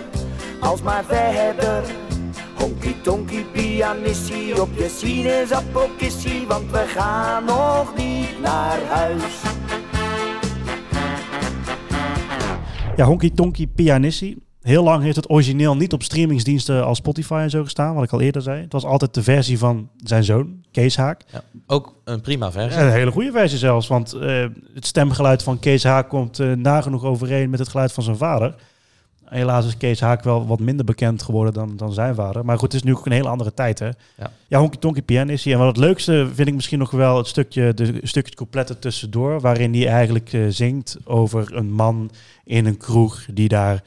[0.60, 1.84] als maar verder.
[2.54, 9.42] Honky tonky pianissie op je sinaasappelkissie, want we gaan nog niet naar huis.
[12.96, 14.45] Ja, Honky Tonky Pianissi.
[14.66, 18.12] Heel lang heeft het origineel niet op streamingsdiensten als Spotify en zo gestaan, wat ik
[18.12, 18.60] al eerder zei.
[18.62, 21.22] Het was altijd de versie van zijn zoon, Kees Haak.
[21.32, 21.42] Ja.
[21.66, 22.80] Ook een prima versie.
[22.80, 27.04] Een hele goede versie zelfs, want eh, het stemgeluid van Kees Haak komt eh, nagenoeg
[27.04, 28.54] overeen met het geluid van zijn vader.
[29.24, 32.44] Helaas is Kees Haak wel wat minder bekend geworden dan, dan zijn vader.
[32.44, 33.90] Maar goed, het is nu ook een hele andere tijd, hè?
[34.14, 34.30] Ja.
[34.46, 35.52] Ja, Honky Tonky Pianissi.
[35.52, 39.40] En wat het leukste vind ik misschien nog wel het stukje, de stukje coupletten tussendoor,
[39.40, 42.10] waarin hij eigenlijk eh, zingt over een man
[42.44, 43.82] in een kroeg die daar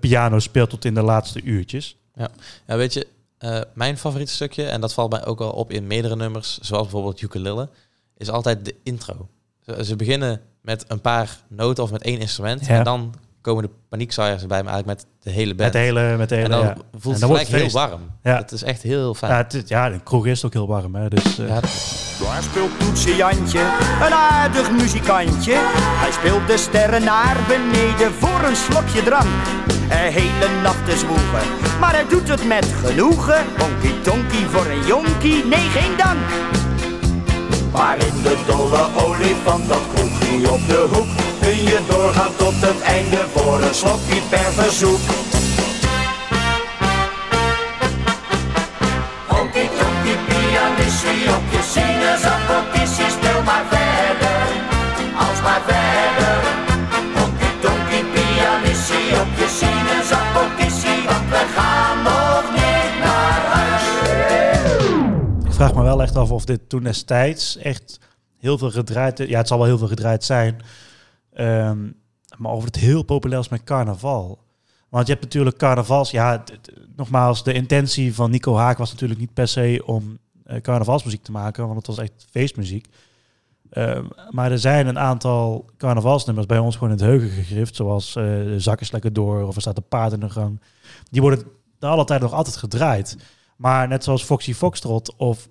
[0.00, 1.96] piano speelt tot in de laatste uurtjes.
[2.14, 3.06] Ja, weet je,
[3.38, 6.82] eh, mijn favoriete stukje, en dat valt mij ook al op in meerdere nummers, zoals
[6.82, 7.68] bijvoorbeeld Ukulele,
[8.16, 9.28] is altijd de intro.
[9.60, 12.78] Ze, ze beginnen met een paar noten of met één instrument, Ja.
[12.78, 15.60] en dan komen de paniekzaaiers erbij, maar eigenlijk met de hele band.
[15.60, 16.74] Met de hele, met de hele, en dan ja.
[16.90, 18.00] voelt En het dan het heel warm.
[18.22, 18.36] Ja.
[18.36, 19.32] Het is echt heel fijn.
[19.32, 21.08] Ja, het, is- ja, de kroeg is ook heel warm, hè?
[21.08, 21.60] Dus, eh, Ja,
[22.24, 23.60] Daar speelt Toetse Jantje,
[24.06, 25.54] een aardig muzikantje.
[25.56, 29.72] Hij speelt de sterren naar beneden voor een slokje drank.
[29.88, 31.46] Een hele nacht te zwoegen,
[31.80, 33.44] maar hij doet het met genoegen.
[33.58, 36.18] Honky tonky voor een jonkie, nee geen dank.
[37.72, 41.06] Maar in de dolle olifant, dat kroegje op de hoek,
[41.40, 45.00] kun je doorgaan tot het einde voor een slokje per verzoek.
[49.26, 53.83] Honky tonky pianissie op je sinaasappelkissie, speel maar verder,
[65.64, 68.00] vraag me wel echt af of dit toen destijds echt
[68.38, 69.18] heel veel gedraaid...
[69.18, 70.60] Ja, het zal wel heel veel gedraaid zijn.
[71.32, 71.78] Ehm,
[72.36, 74.38] maar of het heel populair is met carnaval.
[74.88, 76.10] Want je hebt natuurlijk carnavals...
[76.10, 76.44] Ja,
[76.96, 81.32] nogmaals, de intentie van Nico Haak was natuurlijk niet per se om eh, carnavalsmuziek te
[81.32, 81.64] maken.
[81.64, 82.86] Want het was echt feestmuziek.
[83.70, 87.76] Ehm, maar er zijn een aantal carnavalsnummers bij ons gewoon in het heugen gegrift.
[87.76, 88.24] Zoals eh
[88.56, 90.60] Zak is lekker door of er staat een paard in de gang.
[91.10, 91.44] Die worden
[91.78, 93.16] de alle tijd nog altijd gedraaid.
[93.56, 95.48] Maar net zoals Foxy Foxtrot of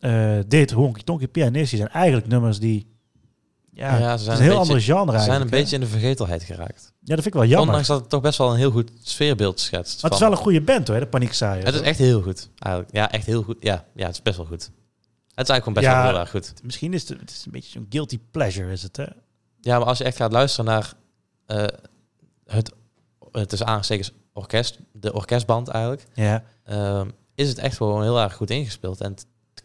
[0.00, 2.96] eh, dit, Honky Tonky Pianistie, zijn eigenlijk nummers die...
[3.72, 5.86] Ja, Ja, ze zijn een heel beetje- ander genre Ze zijn een beetje in de
[5.88, 6.92] vergetelheid geraakt.
[7.00, 7.66] Ja, dat vind ik wel jammer.
[7.68, 10.02] Ondanks dat het toch best wel een heel goed sfeerbeeld schetst.
[10.02, 11.64] maar het is wel een goede band hoor, de Paniekzaaiers.
[11.64, 12.94] Het is echt heel goed, eigenlijk.
[12.96, 13.56] Ja, echt heel goed.
[13.60, 14.62] Ja, ja het is best wel goed.
[15.34, 16.02] Het is eigenlijk gewoon best Ja.
[16.02, 16.52] wel heel erg goed.
[16.64, 19.04] Misschien is het, het is een beetje zo'n guilty pleasure, is het hè?
[19.60, 20.92] Ja, maar als je echt gaat luisteren naar
[21.46, 21.64] eh,
[22.46, 22.72] het,
[23.32, 26.44] het is aanstekens orkest, de orkestband eigenlijk, Ja.
[26.64, 29.00] ehm, is het echt gewoon heel erg goed ingespeeld.
[29.00, 29.14] En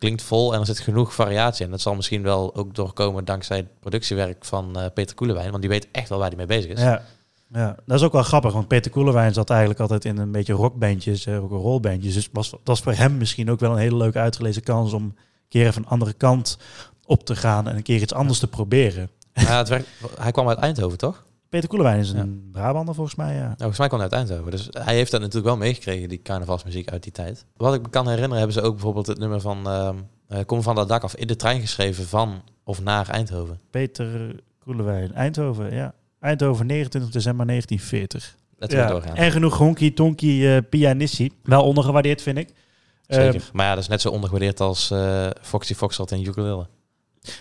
[0.04, 1.66] klinkt vol en er zit genoeg variatie.
[1.66, 5.62] En dat zal misschien wel ook doorkomen dankzij het productiewerk van eh, Peter Koelewijn, want
[5.62, 6.80] die weet echt wel waar hij mee bezig is.
[6.80, 7.02] Ja.
[7.54, 10.54] ja, dat is ook wel grappig, want Peter Koelewijn zat eigenlijk altijd in een beetje
[10.54, 12.14] rockbandjes, eh, rock'n'rollbandjes.
[12.14, 15.04] Dus was, dat was voor hem misschien ook wel een hele leuke uitgelezen kans om
[15.04, 16.58] een keer even een andere kant
[17.06, 19.10] op te gaan en een keer iets anders te proberen.
[19.34, 19.88] Ja, het werkt,
[20.20, 21.24] hij kwam uit Eindhoven, toch?
[21.54, 23.42] Peter Koelewijn is een Brabander volgens mij, ja.
[23.42, 24.52] Nou, volgens mij kwam hij uit Eindhoven.
[24.52, 27.46] Dus hij heeft dat natuurlijk wel meegekregen, die carnavalsmuziek uit die tijd.
[27.58, 29.96] Wat ik me kan herinneren, hebben ze ook bijvoorbeeld het nummer van ehm,
[30.28, 33.60] eh, Kom van dat dak af in de trein geschreven van of naar Eindhoven.
[33.70, 35.94] Peter Koelewijn, Eindhoven, ja.
[36.20, 38.36] Eindhoven, 29 december 1940.
[38.58, 39.16] Laten we Ja, doorgaan.
[39.16, 41.32] en genoeg honky tonky pianissi.
[41.44, 42.50] Wel ondergewaardeerd, vind ik.
[43.08, 43.36] Zeker.
[43.36, 46.68] Eh, maar ja, dat is net zo ondergewaardeerd als eh, Foxy Foxtrot en Ukulele.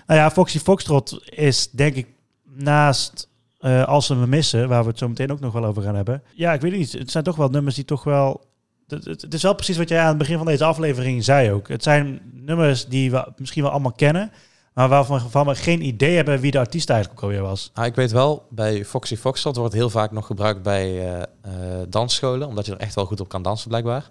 [0.06, 2.06] nou ja, Foxy Foxtrot is denk ik
[2.54, 3.30] naast
[3.62, 6.22] eh, Als me missen, waar we het zo meteen ook nog wel over gaan hebben.
[6.34, 6.92] Ja, ik weet niet.
[6.92, 8.44] Het zijn toch wel nummers die toch wel...
[8.88, 11.68] Het, is wel precies wat jij aan het begin van deze aflevering zei ook.
[11.68, 14.32] Het zijn nummers die we misschien wel allemaal kennen,
[14.74, 17.70] maar waarvan waarvan we geen idee hebben wie de artiest eigenlijk ook alweer was.
[17.74, 21.86] Ah, ik weet wel, bij Foxy Foxtrot wordt heel vaak nog gebruikt bij eh, eh,
[21.88, 24.10] dansscholen, omdat je er echt wel goed op kan dansen blijkbaar.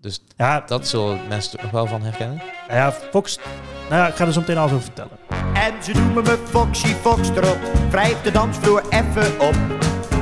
[0.00, 2.36] Dus Ja, dat zullen mensen er nog wel van herkennen.
[2.68, 3.38] nou ja, Fox...
[3.88, 5.18] Nou ja, ik ga er zo meteen alles over vertellen.
[5.54, 7.56] En ze noemen me Foxy Foxtrot,
[7.90, 9.54] wrijf de dansvloer even op.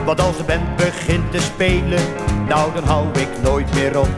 [0.05, 2.01] Want als de band begint te spelen,
[2.49, 4.09] nou dan hou ik nooit meer op.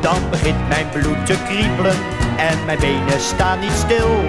[0.00, 1.96] Dan begint mijn bloed te kriebelen
[2.36, 4.24] en mijn benen staan niet stil.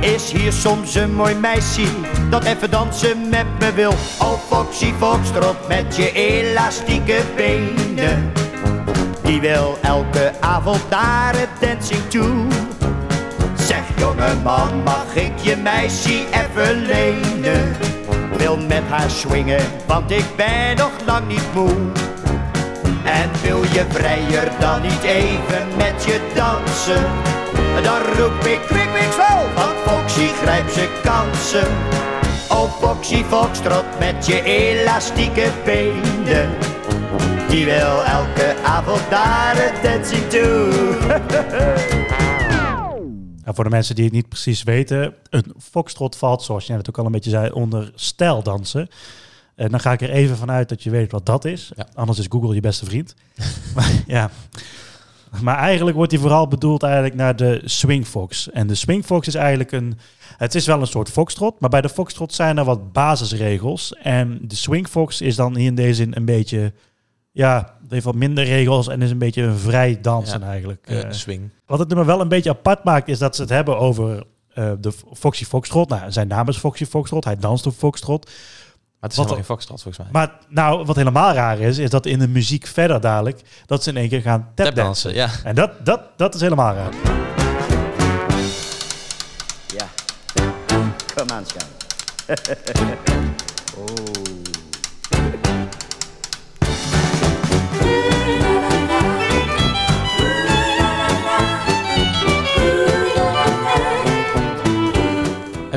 [0.00, 1.86] Is hier soms een mooi meisje
[2.30, 3.92] dat even dansen met me wil?
[4.18, 8.32] Oh Foxy Foxtrot met je elastieke benen.
[9.26, 12.46] Die wil elke avond naar het dancing toe.
[13.54, 17.76] Zeg jongeman, mag ik je meisje even lenen?
[18.36, 21.74] Wil met haar swingen, want ik ben nog lang niet moe.
[23.04, 27.04] En wil je vrijer dan niet even met je dansen?
[27.82, 31.68] Dan roep ik kwik, wel, want Foxy grijpt zijn kansen.
[32.48, 36.75] Oh Foxy Foxtrot met je elastieke benen.
[37.48, 39.10] Die wil elke avond
[39.82, 40.94] dancing toe.
[43.46, 46.88] Ja, voor de mensen die het niet precies weten, een foxtrot valt, zoals jij net
[46.88, 48.88] ook al een beetje zei, onder stijldansen.
[49.54, 51.72] En dan ga ik er even vanuit dat je weet wat dat is.
[51.76, 51.86] Ja.
[51.94, 53.14] Anders is Google je beste vriend.
[53.74, 54.30] maar, ja.
[55.42, 58.50] maar eigenlijk wordt die vooral bedoeld eigenlijk naar de swingfox.
[58.50, 59.98] En de swingfox is eigenlijk een...
[60.36, 63.94] Het is wel een soort foxtrot, maar bij de foxtrot zijn er wat basisregels.
[63.94, 66.72] En de swingfox is dan hier in deze zin een beetje...
[67.36, 70.46] Ja, het heeft wat minder regels en is een beetje een vrij dansen Ja.
[70.46, 70.86] eigenlijk.
[70.86, 71.50] Eh, swing.
[71.66, 74.70] wat het nummer wel een beetje apart maakt, is dat ze het hebben over eh,
[74.80, 75.88] de Foxy Foxtrot.
[75.88, 77.24] Nou, zijn naam is Foxy Foxtrot.
[77.24, 78.24] Hij danst op Foxtrot.
[78.24, 78.34] Maar
[79.00, 80.12] het is Wat geen foxtrot volgens mij.
[80.12, 83.90] Maar nou, wat helemaal raar is, is dat in de muziek verder dadelijk, dat ze
[83.90, 84.74] in één keer gaan tapdansen.
[84.74, 85.30] Tapdansen, ja.
[85.44, 86.92] En dat, dat, dat is helemaal raar.
[89.76, 89.86] Ja,
[91.14, 91.66] kom aan, schat.
[92.26, 94.05] Heb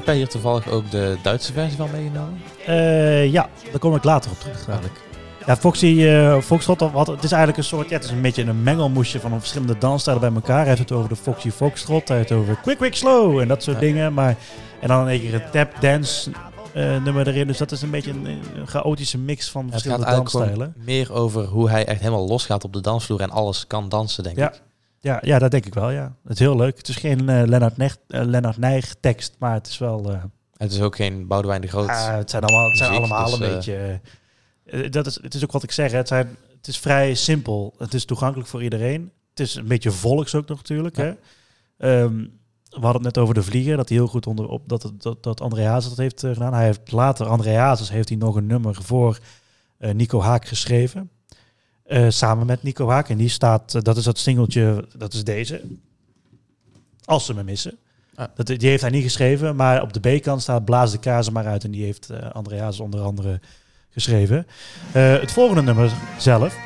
[0.09, 2.41] jij hier toevallig ook de Duitse versie van meegenomen?
[2.65, 5.01] Eh, ja, daar kom ik later op terug dadelijk.
[5.45, 8.43] Ja, Foxy eh Foxtrot, wat, het is eigenlijk een soort, ja, het is een beetje
[8.43, 10.57] een mengelmoesje van verschillende dansstijlen bij elkaar.
[10.59, 13.47] Hij heeft het over de Foxy Foxtrot, hij heeft het over Quick Quick Slow en
[13.47, 13.81] dat soort Ja.
[13.81, 14.13] dingen.
[14.13, 14.35] Maar,
[14.81, 16.31] en dan in één keer een tap dance
[16.73, 17.47] eh, nummer erin.
[17.47, 20.73] Dus dat is een beetje een, een chaotische mix van verschillende eigenlijk dansstijlen.
[20.85, 24.37] meer over hoe hij echt helemaal losgaat op de dansvloer en alles kan dansen, denk
[24.37, 24.47] Ja.
[24.51, 24.61] ik.
[25.01, 26.15] Ja, ja, dat denk ik wel, ja.
[26.23, 26.77] Het is heel leuk.
[26.77, 30.11] Het is geen eh Lennart, Neg, eh, Lennart Nijg tekst, maar het is wel...
[30.11, 30.23] eh,
[30.57, 31.87] Het is ook geen Boudewijn de Groot.
[31.87, 33.53] ah, het zijn allemaal, het zijn muziek, allemaal dus, een
[34.65, 34.89] beetje...
[34.89, 35.97] dat is, het is ook wat ik zeg, hè.
[35.97, 37.73] het, zijn, het is vrij simpel.
[37.77, 39.11] Het is toegankelijk voor iedereen.
[39.29, 41.03] Het is een beetje volks ook nog natuurlijk, Ja.
[41.03, 41.13] hè.
[42.03, 42.15] Ehm,
[42.69, 45.23] we hadden het net over de vlieger, dat hij heel goed onderop, dat, het- dat,
[45.23, 46.53] dat André Hazes dat heeft gedaan.
[46.53, 49.19] Hij heeft later, André Hazes heeft hij nog een nummer voor
[49.77, 51.09] Nico Haak geschreven.
[51.89, 53.09] Eh, samen met Nico Haak.
[53.09, 55.61] En die staat, eh, dat is dat singeltje, dat is deze.
[57.05, 57.77] Als ze me missen.
[58.15, 58.25] Ah.
[58.35, 61.47] Dat, die heeft hij niet geschreven, maar op de B-kant staat Blaas de kazen maar
[61.47, 61.63] uit.
[61.63, 63.39] En die heeft eh André Hazes onder andere
[63.89, 64.47] geschreven.
[64.91, 66.57] Eh, het volgende nummer zelf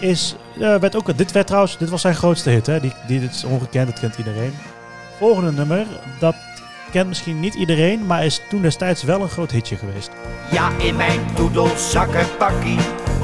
[0.00, 2.66] is, eh, werd ook, dit werd trouwens, dit was zijn grootste hit.
[2.66, 2.80] Hè?
[2.80, 4.52] Die, die, dit is ongekend, dat kent iedereen.
[5.18, 5.86] Volgende nummer,
[6.20, 6.36] dat
[6.90, 10.10] kent misschien niet iedereen, maar is toen destijds wel een groot hitje geweest.
[10.50, 12.78] Ja, in mijn doedelzakkenpakkie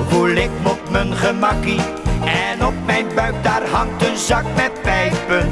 [0.08, 1.80] voel ik me op mijn gemakkie.
[2.24, 5.48] En op mijn buik daar hangt een zak met pijpen.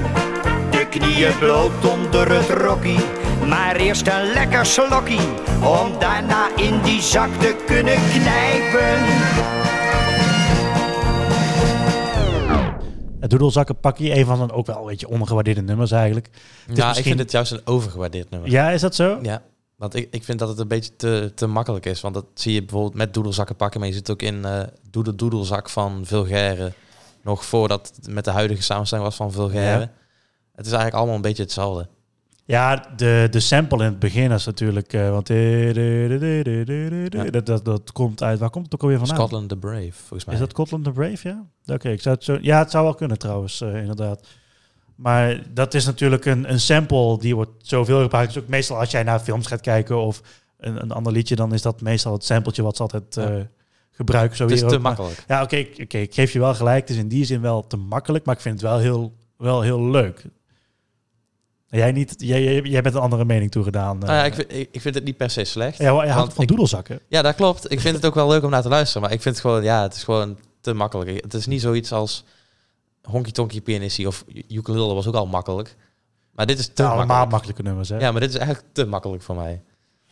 [0.70, 2.98] De knieën bloot onder het rokkie.
[3.48, 5.20] Maar eerst een lekker slokkie,
[5.62, 9.02] om daarna in die zak te kunnen knijpen.
[13.20, 16.28] Het Doedelzakkenpakkie, een van zijn ook wel een beetje ondergewaardeerde nummers eigenlijk.
[16.66, 18.50] ja, ik misschien- vind het juist een overgewaardeerd nummer.
[18.50, 19.18] Ja, is dat zo?
[19.22, 19.42] Ja,
[19.76, 22.00] want ik, ik vind dat het een beetje te, te makkelijk is.
[22.00, 23.80] Want dat zie je bijvoorbeeld met doedelzakken pakken.
[23.80, 26.72] Maar je zit ook in eh doedel doedelzak van Vulgaire.
[27.22, 29.80] Nog voordat het met de huidige samenstelling was van Vulgaire.
[29.80, 29.92] Ja.
[30.54, 31.88] Het is eigenlijk allemaal een beetje hetzelfde.
[32.46, 34.92] Ja, de, de sample in het begin is natuurlijk...
[34.92, 35.72] want Ja.
[37.30, 38.38] dat, dat, dat komt uit...
[38.38, 39.16] Waar komt het ook alweer vandaan?
[39.16, 40.34] Scotland the Brave, volgens mij.
[40.34, 41.44] Is dat Scotland the Brave, ja?
[41.74, 42.38] Oké, ik zou het zo...
[42.40, 44.26] Ja, het zou wel kunnen trouwens, eh, inderdaad.
[44.94, 48.32] Maar dat is natuurlijk een, een sample die wordt zoveel gebruikt.
[48.34, 50.20] Dus ook meestal als jij naar films gaat kijken of
[50.58, 53.46] een, een ander liedje, dan is dat meestal het sampletje wat ze altijd Ja.
[53.90, 54.36] gebruiken.
[54.36, 54.82] Zo het is hier te ook.
[54.82, 55.24] Maar- makkelijk.
[55.28, 56.80] Ja, oké, ik- oké, ik geef je wel gelijk.
[56.80, 59.60] Het is in die zin wel te makkelijk, maar ik vind het wel heel, wel
[59.62, 60.24] heel leuk.
[61.68, 63.98] Jij, niet, jij, jij, bent een andere mening toegedaan.
[63.98, 65.78] Nou ja, ik, vind, ik, vind het niet per se slecht.
[65.78, 67.00] ja, jij houdt van doedelzakken.
[67.08, 67.70] Ja, dat klopt.
[67.72, 69.02] Ik vind het ook wel leuk om naar te luisteren.
[69.02, 71.22] Maar ik vind het gewoon, ja, het is gewoon te makkelijk.
[71.22, 72.24] Het is niet zoiets als
[73.10, 75.76] Honky Tonky Pianistie of Ukulele was ook al makkelijk.
[76.32, 77.30] Maar dit is te Ja, allemaal makkelijk.
[77.32, 77.98] makkelijke nummers, hè?
[77.98, 79.62] Ja, maar dit is eigenlijk te makkelijk voor mij.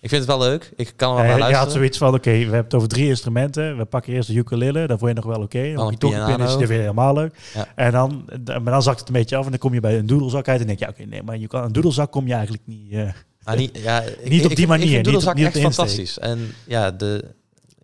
[0.00, 0.72] Ik vind het wel leuk.
[0.76, 1.72] Ik kan er wel Ja, naar je had luisteren.
[1.72, 3.76] zoiets van, oké, we hebben het over drie instrumenten.
[3.76, 5.72] We pakken eerst de ukulele, daar word je nog wel oké.
[5.72, 7.34] Dan een die toch is dat weer helemaal leuk.
[7.54, 7.66] Ja.
[7.74, 10.06] En dan, maar dan zakt het een beetje af en dan kom je bij een
[10.06, 12.32] doedelzak uit en denk je, ja, oké, nee, maar je kan, een doedelzak kom je
[12.32, 12.92] eigenlijk niet...
[12.92, 15.52] eh, niet, ja, ik- Niet op die manier, Ik vind niet Doedelzak op- niet op
[15.54, 16.18] echt fantastisch.
[16.18, 17.24] En ja, de,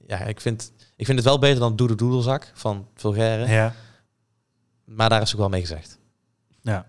[0.06, 3.52] ja ik, vind, ik vind het wel beter dan Doede Doedelzak van Vulgaire.
[3.52, 3.74] ja.
[4.88, 5.98] Maar daar is ook wel mee gezegd.
[6.62, 6.86] Ja.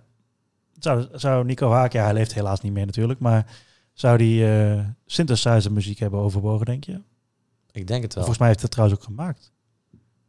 [0.79, 3.45] Zou, zou Nico Haak, ja, hij leeft helaas niet meer natuurlijk, maar
[3.93, 7.01] zou die eh synthesizer muziek hebben overwogen, denk je?
[7.71, 8.23] Ik denk het wel.
[8.23, 9.51] Volgens mij heeft hij het trouwens ook gemaakt.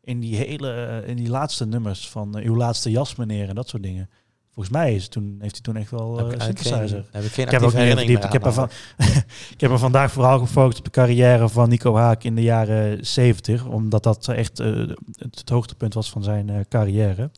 [0.00, 3.54] In die hele, eh, in die laatste nummers van eh, uw laatste jas meneer en
[3.54, 4.11] dat soort dingen.
[4.50, 6.88] Volgens mij is toen, heeft hij toen echt wel heb, ik synthesizer.
[6.88, 8.70] geen, heb ik geen Ik heb, ook niet ik, er van,
[9.54, 13.06] ik heb me vandaag vooral gefocust op de carrière van Nico Haak in de jaren
[13.06, 13.66] 70.
[13.66, 17.30] Omdat dat echt het, het hoogtepunt was van zijn carrière.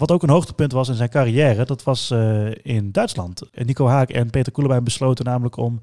[0.00, 3.42] Wat ook een hoogtepunt was in zijn carrière, dat was eh, in Duitsland.
[3.52, 5.80] Nico Haak en Peter Koelewijn besloten namelijk om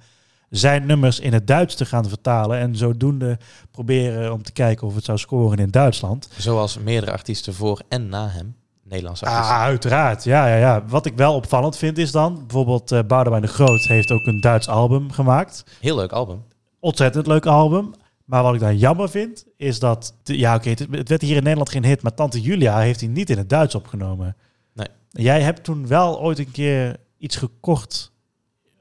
[0.50, 2.58] zijn nummers in het Duits te gaan vertalen.
[2.58, 3.38] En zodoende
[3.72, 6.30] proberen om te kijken of het zou scoren in Duitsland.
[6.38, 8.56] Zoals meerdere artiesten voor en na hem.
[8.84, 9.56] Nederlandse artiesten.
[9.56, 10.24] Ah, uiteraard.
[10.24, 10.86] Ja, ja, ja.
[10.88, 14.42] Wat ik wel opvallend vind is dan, bijvoorbeeld eh Boudewijn de Groot heeft ook een
[14.42, 15.64] Duits album gemaakt.
[15.80, 16.44] Heel leuk album.
[16.80, 17.94] Ontzettend leuk album.
[18.28, 20.14] Maar wat ik dan jammer vind, is dat...
[20.24, 23.10] ja, oké, het, het werd hier in Nederland geen hit, maar Tante Julia heeft hij
[23.10, 24.36] niet in het Duits opgenomen.
[24.74, 24.88] Nee.
[25.10, 28.12] Jij hebt toen wel ooit een keer iets gekocht,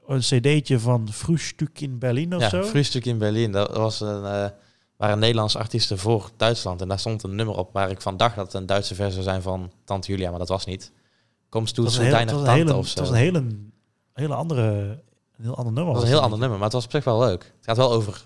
[0.07, 2.63] een cd'tje van Frühstück in Berlin of ja, zo?
[2.63, 3.51] Frühstück in Berlin.
[3.51, 4.49] Dat was een, eh,
[4.97, 6.81] waren Nederlandse artiesten voor Duitsland.
[6.81, 9.13] En daar stond een nummer op waar ik van dacht dat het een Duitse versie
[9.13, 10.91] zou zijn van Tante Julia, maar dat was niet.
[11.49, 12.97] Komst toe Het was zu een, heel, deiner het was een Tante hele, of het
[12.97, 13.01] zo.
[13.01, 13.47] was een hele,
[14.13, 14.61] hele andere,
[15.37, 15.93] een heel ander nummer.
[15.93, 17.43] Dat was een heel ander nummer, maar het was op zich wel leuk.
[17.43, 18.25] Het gaat wel over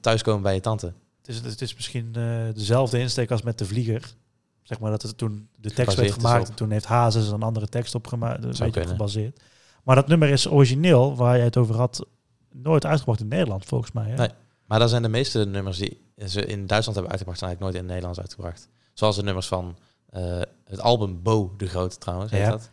[0.00, 0.92] thuiskomen bij je tante.
[1.22, 2.22] Het is, het is misschien eh,
[2.54, 4.14] dezelfde insteek als met de vlieger.
[4.62, 7.66] Zeg maar dat het toen de tekst werd gemaakt en toen heeft Hazes een andere
[7.68, 8.90] tekst opgemaakt, een beetje op kunnen.
[8.90, 9.40] gebaseerd.
[9.84, 12.06] Maar dat nummer is origineel, waar jij het over had,
[12.52, 14.08] nooit uitgebracht in Nederland volgens mij.
[14.10, 14.16] Hè?
[14.16, 14.28] Nee.
[14.66, 17.74] Maar daar zijn de meeste nummers die ze in Duitsland hebben uitgebracht, zijn eigenlijk nooit
[17.74, 18.68] in het Nederlands uitgebracht.
[18.94, 19.76] Zoals de nummers van
[20.10, 22.50] eh, het album Bo de Grote trouwens, heet Ja.
[22.50, 22.70] dat.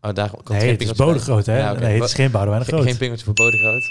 [0.00, 1.18] Oh, daar komt Nee, geen het is bij.
[1.18, 1.58] Groot, hè?
[1.58, 1.72] Ja.
[1.72, 2.84] Nee, het is geen Boudewijn de Groot.
[2.84, 3.82] Geen pingeltje voor Bo de Groot.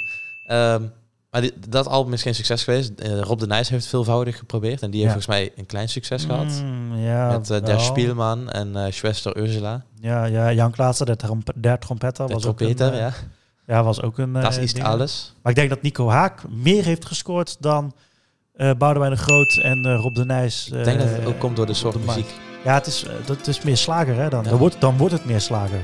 [0.47, 0.87] Ehm,
[1.31, 2.91] maar die- dat album is geen succes geweest.
[2.99, 4.81] Eh, Rob de Nijs heeft veelvoudig geprobeerd.
[4.81, 5.19] En die heeft Ja.
[5.21, 6.61] volgens mij een klein succes gehad.
[6.63, 7.61] Mm, ja, Met uh, wel.
[7.61, 9.83] Der Spielman en eh Schwester Ursula.
[10.01, 13.13] Ja, ja, Jan Klaassen, de, trom- der trompetter, De was ook een, eh, ja.
[13.67, 14.33] ja, was ook een.
[14.33, 15.33] Dat eh, is alles.
[15.41, 17.93] Maar ik denk dat Nico Haak meer heeft gescoord dan
[18.55, 20.67] eh Boudewijn de Groot en eh, Rob de Nijs.
[20.67, 22.33] Ik denk dat eh, het ook komt door de soort de muziek.
[22.63, 24.43] Ja, het is, eh, dat is meer slager hè, dan.
[24.43, 24.49] Ja.
[24.49, 25.79] Dan, wordt, dan wordt het meer slager.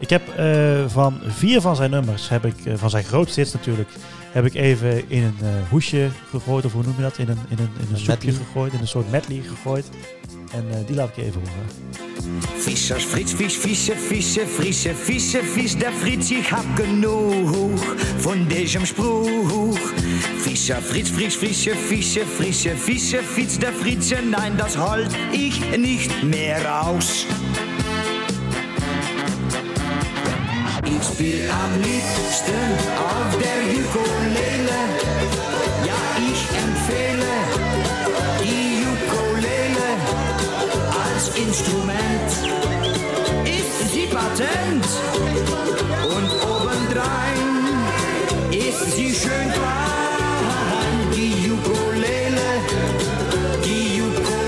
[0.00, 3.52] Ik heb eh, van vier van zijn nummers, heb ik, eh, van zijn grootste hits
[3.52, 3.88] natuurlijk,
[4.32, 6.64] heb ik even in een eh, hoesje gegooid.
[6.64, 7.18] Of hoe noem je dat?
[7.18, 8.32] In een, in een, in een, Een soepje medley?
[8.46, 9.84] gegooid, in een soort medley gegooid.
[10.52, 11.68] En eh, die laat ik je even horen.
[12.58, 17.78] Fischers, Fritz, Fisch, Fische, Fische, Frische, Fische, Fisch, der Fritz, ich hab genug
[18.18, 19.78] von diesem Spruch.
[20.38, 26.22] Fischer, Fritz, Frisch, Fische, Fische, Frische, Fische, Fitz, der Fritze, nein, das halt ich nicht
[26.22, 27.26] mehr aus.
[30.96, 32.62] Ich spiel am liebsten
[32.98, 34.80] auf der Ukulele.
[35.86, 37.32] Ja, ich empfehle
[38.42, 39.88] die Ukulele
[41.04, 42.30] als Instrument.
[43.44, 44.86] Ist sie patent
[46.16, 47.50] und obendrein
[48.50, 51.10] ist sie schön klein.
[51.14, 52.48] Die Ukulele,
[53.64, 54.40] die Ukulele.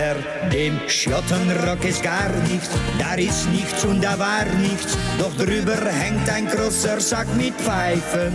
[0.00, 4.96] Unter dem Schottenrock ist gar nichts, da ist nichts und da war nichts.
[5.18, 8.32] Doch drüber hängt ein großer Sack mit Pfeifen.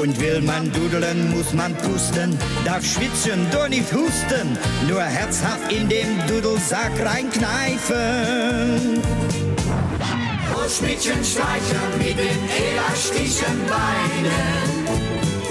[0.00, 4.56] Und will man dudeln, muss man pusten, darf schwitzen, doch nicht husten.
[4.88, 9.02] Nur herzhaft in dem Dudelsack reinkneifen.
[10.70, 14.98] Schmidtchen streichern mit den elastischen Beinen.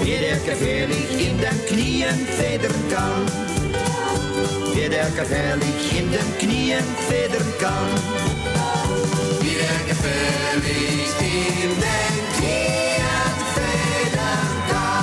[0.02, 3.47] Wie der gefährlich in den Knien federn kann
[4.74, 7.90] wie der gefährlich in den Knien federn kann.
[9.40, 14.98] Wie der gefährlich in den Knien federn kann.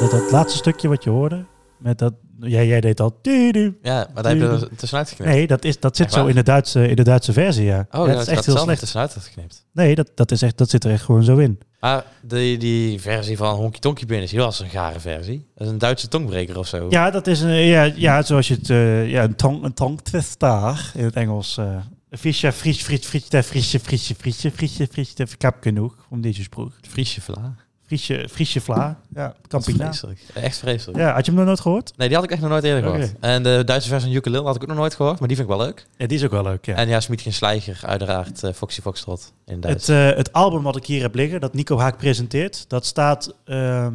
[0.00, 1.44] Dat, dat laatste stukje wat je hoorde,
[1.78, 3.18] met dat, jij, jij deed al.
[3.22, 5.30] Ja, maar daar heb je er tussenuit geknipt.
[5.30, 7.86] Nee, dat, is, dat zit zo in de, Duitse, in de Duitse versie, ja.
[7.90, 8.80] Oh, ja, ja, dat is echt heel slecht.
[8.80, 9.64] tussenuit geknipt.
[9.72, 11.58] Nee, dat, dat, is echt, dat zit er echt gewoon zo in.
[11.80, 15.46] Maar die, die versie van Honky Tonky Bin is heel als een gare versie.
[15.54, 16.86] Dat is een Duitse tongbreker of zo.
[16.90, 20.92] Ja, dat is een, ja, ja, zoals je het, eh, ja, een tong, een tongtwister
[20.94, 21.58] in het Engels.
[21.58, 21.76] eh
[22.10, 26.72] Fischer, fries, fries, fries, der Friesje, Friesje, Friesje, Friesje, Friesje, heb genoeg om deze sprook.
[26.80, 27.54] Friesje vla.
[27.88, 29.84] Friesje, Friesje vla, ja, Campina.
[29.84, 30.20] vreselijk.
[30.34, 30.98] Echt vreselijk.
[30.98, 31.92] Ja, had je hem nog nooit gehoord?
[31.96, 33.12] Nee, die had ik echt nog nooit eerder gehoord.
[33.20, 35.48] En de Duitse versie van Ukulele had ik ook nog nooit gehoord, maar die vind
[35.48, 35.86] ik wel leuk.
[35.96, 36.74] Ja, die is ook wel leuk, ja.
[36.74, 39.86] En ja, Smietgen Slijger, uiteraard eh, Foxy Foxtrot in Duits.
[39.86, 43.34] Het, eh, het album wat ik hier heb liggen, dat Nico Haak presenteert, dat staat,
[43.44, 43.94] ehm,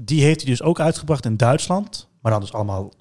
[0.00, 2.08] die heeft hij dus ook uitgebracht in Duitsland.
[2.20, 2.92] Maar dan dus allemaal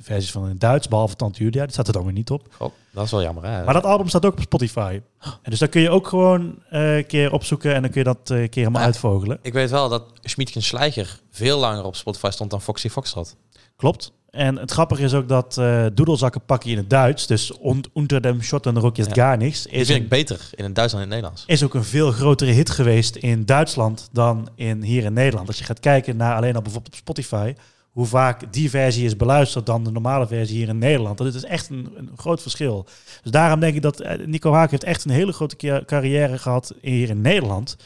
[0.00, 2.72] versies van in het Duits, behalve Tante Julia, die staat er dan weer niet op.
[2.92, 3.64] Dat is wel jammer, hè?
[3.64, 5.00] Maar dat album staat ook op Spotify.
[5.20, 8.06] En dus daar kun je ook gewoon eh, een keer opzoeken en dan kun je
[8.06, 8.86] dat eh, een keer helemaal Ja.
[8.86, 9.38] uitvogelen.
[9.42, 13.36] Ik weet wel dat Smietgen Slijger veel langer op Spotify stond dan Foxy Foxtrot.
[13.76, 14.12] Klopt.
[14.30, 18.20] En het grappige is ook dat eh doedelzakken pakken in het Duits, dus on- unter
[18.20, 19.12] dem Schottenrock is Ja.
[19.12, 21.44] gar niks, is, vind ik beter in het Duits dan in het Nederlands.
[21.46, 25.48] is ook een veel grotere hit geweest in Duitsland dan in, hier in Nederland.
[25.48, 27.54] Als je gaat kijken naar alleen al bijvoorbeeld op Spotify,
[27.96, 31.18] hoe vaak die versie is beluisterd dan de normale versie hier in Nederland.
[31.18, 32.86] Dat is echt een, een groot verschil.
[33.22, 36.38] Dus daarom denk ik dat eh, Nico Haak heeft echt een hele grote ca- carrière
[36.38, 37.76] gehad hier in Nederland.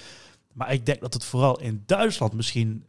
[0.53, 2.85] Maar ik denk dat het vooral in Duitsland misschien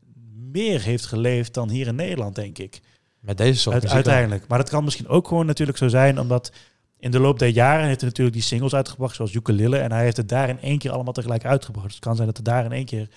[0.51, 2.79] meer heeft geleefd dan hier in Nederland, denk ik.
[3.19, 4.47] Met deze soort Uit- uiteindelijk.
[4.47, 6.51] Maar dat kan misschien ook gewoon natuurlijk zo zijn, omdat
[6.99, 9.77] in de loop der jaren heeft hij natuurlijk die singles uitgebracht, zoals Ukulele.
[9.77, 11.85] En hij heeft het daar in één keer allemaal tegelijk uitgebracht.
[11.85, 13.07] Dus het kan zijn dat het daar in één keer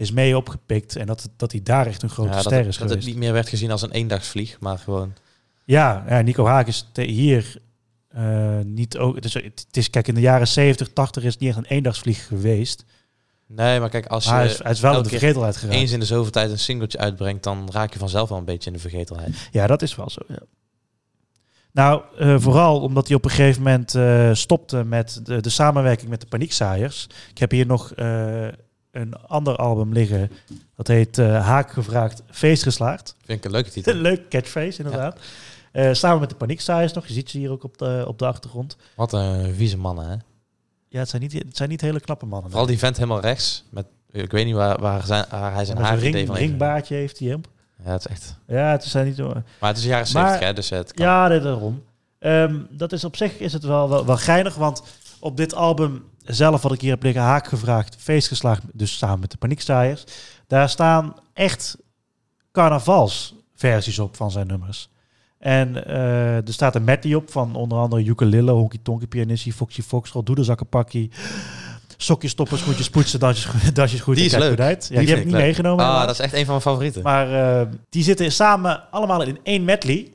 [0.00, 0.96] is mee opgepikt.
[0.96, 2.80] En dat, het- dat hij daar echt een grote Ja, dat, ster het, is dat
[2.82, 3.08] het geweest.
[3.08, 5.12] niet meer werd gezien als een eendagsvlieg, maar gewoon...
[5.64, 7.56] Ja, ja, Nico Haak is hier
[8.08, 9.14] eh, niet ook.
[9.14, 11.64] Het is, het is, kijk, in de jaren 70, 80 is het niet echt een
[11.76, 12.84] eendagsvlieg geweest.
[13.46, 15.76] Nee, maar kijk, als je hij is, hij is wel in de vergetelheid geraakt.
[15.78, 18.70] eens in de zoveel tijd een singeltje uitbrengt, dan raak je vanzelf wel een beetje
[18.70, 19.48] in de vergetelheid.
[19.50, 20.20] Ja, dat is wel zo.
[20.28, 20.38] Ja.
[21.72, 26.10] Nou, eh, vooral omdat hij op een gegeven moment eh, stopte met de, de samenwerking
[26.10, 27.06] met de Paniekzaaiers.
[27.30, 27.92] Ik heb hier nog
[28.90, 30.30] een ander album liggen.
[30.76, 33.14] Dat heet eh, Haak gevraagd, feest geslaagd.
[33.24, 33.92] Vind ik een leuke titel.
[33.92, 35.18] Een leuk catchphrase, inderdaad.
[35.72, 37.06] Eh, samen met de Paniekzaaiers nog.
[37.06, 38.76] Je ziet ze hier ook op de, op de achtergrond.
[38.96, 40.16] Wat een vieze mannen, hè?
[40.88, 42.50] Ja, het zijn niet, het zijn niet hele knappe mannen.
[42.50, 43.64] Vooral die vent helemaal rechts.
[43.70, 46.46] Met, ik weet niet waar, waar, zijn, waar hij zijn haar ring, van heeft.
[46.48, 47.40] ringbaardje heeft hij hem.
[47.84, 48.36] Ja, het is echt...
[48.46, 49.18] Ja, het zijn niet...
[49.18, 50.52] Maar het is jaren Maar- 70, hè?
[50.52, 51.06] Dus het kan.
[51.06, 51.82] Ja, daarom.
[52.18, 54.82] Ehm, dat is op zich is het wel, wel, wel geinig, want
[55.18, 59.20] op dit album zelf wat ik hier heb liggen, haak gevraagd, feest geslaagd, dus samen
[59.20, 60.04] met de Paniekstaaiers,
[60.46, 61.76] daar staan echt
[62.52, 64.88] carnavalsversies op van zijn nummers.
[65.38, 69.82] En eh, er staat een medley op van onder andere Ukulele, Honky Tonky Pianissie, Foxy
[69.82, 71.10] Foxtrot, Doederzakkenpakkie,
[71.96, 74.16] Sokjes, stoppen, schoentjes, poetsen, dansjes, dansjes goed.
[74.16, 74.60] Die is leuk.
[74.60, 74.88] uit.
[74.90, 75.42] Ja, Die die, heb ik niet leuk.
[75.42, 75.84] meegenomen.
[75.84, 77.02] Ah, dat is echt een van mijn favorieten.
[77.02, 80.12] Maar eh, die zitten samen allemaal in één medley.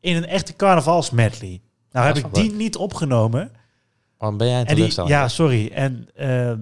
[0.00, 1.60] In een echte carnavalsmedley.
[1.92, 3.50] Nou heb ik die niet opgenomen.
[4.18, 5.70] Waarom ben jij een En die, ja, sorry.
[5.74, 6.52] En eh,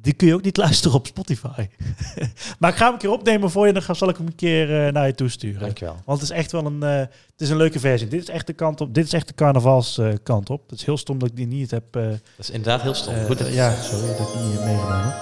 [0.00, 1.66] die kun je ook niet luisteren op Spotify.
[2.58, 3.72] maar ik ga hem een keer opnemen voor je.
[3.72, 5.60] Dan ga- zal ik hem een keer eh, naar je toesturen.
[5.60, 5.96] Dankjewel.
[6.04, 7.10] Want het is echt wel een, eh, het
[7.40, 8.08] is een leuke versie.
[8.08, 8.94] Dit is echt de kant op.
[8.94, 10.70] Dit is echt de carnavalskant kant op.
[10.70, 11.96] Het is heel stom dat ik die niet heb.
[11.96, 13.14] eh, Dat is inderdaad heel stom.
[13.24, 15.14] Goed, ja, sorry dat ik die niet heb meegenomen.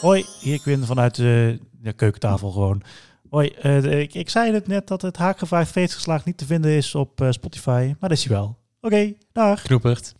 [0.00, 2.82] Hoi, hier ben vanuit de, de keukentafel gewoon.
[3.30, 6.94] Hoi, de- ik, ik zei het net dat het haakgevraagd feestgeslaagd niet te vinden is
[6.94, 8.56] op Spotify, maar dat is hij wel.
[8.80, 9.62] Oké, dag.
[9.62, 10.14] Knoepert.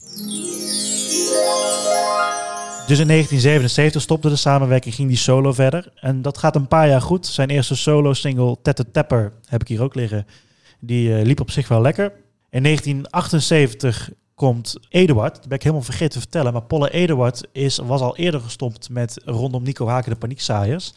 [2.86, 5.92] Dus in 1977 stopte de samenwerking, ging die solo verder.
[6.00, 7.26] En dat gaat een paar jaar goed.
[7.26, 10.26] Zijn eerste solo-single, Tette Tepper, heb ik hier ook liggen.
[10.80, 12.12] Die eh, liep op zich wel lekker.
[12.50, 15.34] In 1978 komt Eduard.
[15.34, 16.52] Dat ben ik helemaal vergeten te vertellen.
[16.52, 20.94] Maar Polle Eduard is, was al eerder gestopt met rondom Nico Haken de Paniekzaaiers.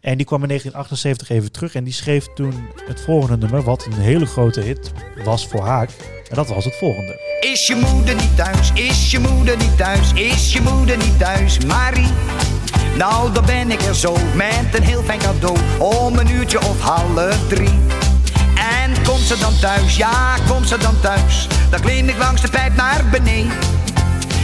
[0.00, 1.74] En die kwam in 1978 even terug.
[1.74, 2.54] En die schreef toen
[2.86, 4.92] het volgende nummer, wat een hele grote hit
[5.24, 5.90] was voor Haak.
[6.28, 7.38] En dat was het volgende.
[7.40, 8.72] Is je moeder niet thuis?
[8.72, 10.12] Is je moeder niet thuis?
[10.12, 11.64] Is je moeder niet thuis?
[11.64, 12.08] Marie?
[12.96, 16.80] Nou, dan ben ik er zo met een heel fijn cadeau om een uurtje of
[16.80, 18.09] half drie.
[18.82, 19.96] En komt ze dan thuis?
[19.96, 21.46] Ja, komt ze dan thuis?
[21.70, 23.52] Dan klim ik langs de pijp naar beneden.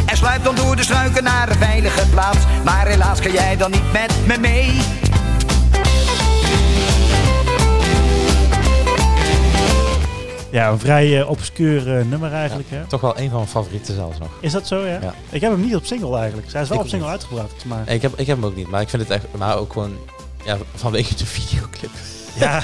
[0.06, 2.38] En sluip dan door de struiken naar een veilige plaats.
[2.64, 4.74] Maar helaas kan jij dan niet met me mee.
[10.50, 12.70] Ja, een vrij eh, obscuur eh, nummer eigenlijk.
[12.70, 12.84] Hè?
[12.86, 14.28] Toch wel een van mijn favorieten zelfs nog.
[14.40, 14.98] Is dat zo, ja?
[15.02, 15.14] Ja.
[15.30, 16.50] Ik heb hem niet op single eigenlijk.
[16.50, 17.18] Zij is wel Ik op single niet.
[17.18, 17.64] uitgebracht.
[17.64, 19.24] Maar Nee, ik, heb, ik heb hem ook niet, maar ik vind het echt...
[19.36, 19.96] Maar ook gewoon...
[20.44, 21.90] Ja, vanwege de videoclip.
[22.38, 22.62] Ja,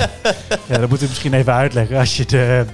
[0.69, 1.99] ja, dat moet ik misschien even uitleggen.
[1.99, 2.65] Als je, de,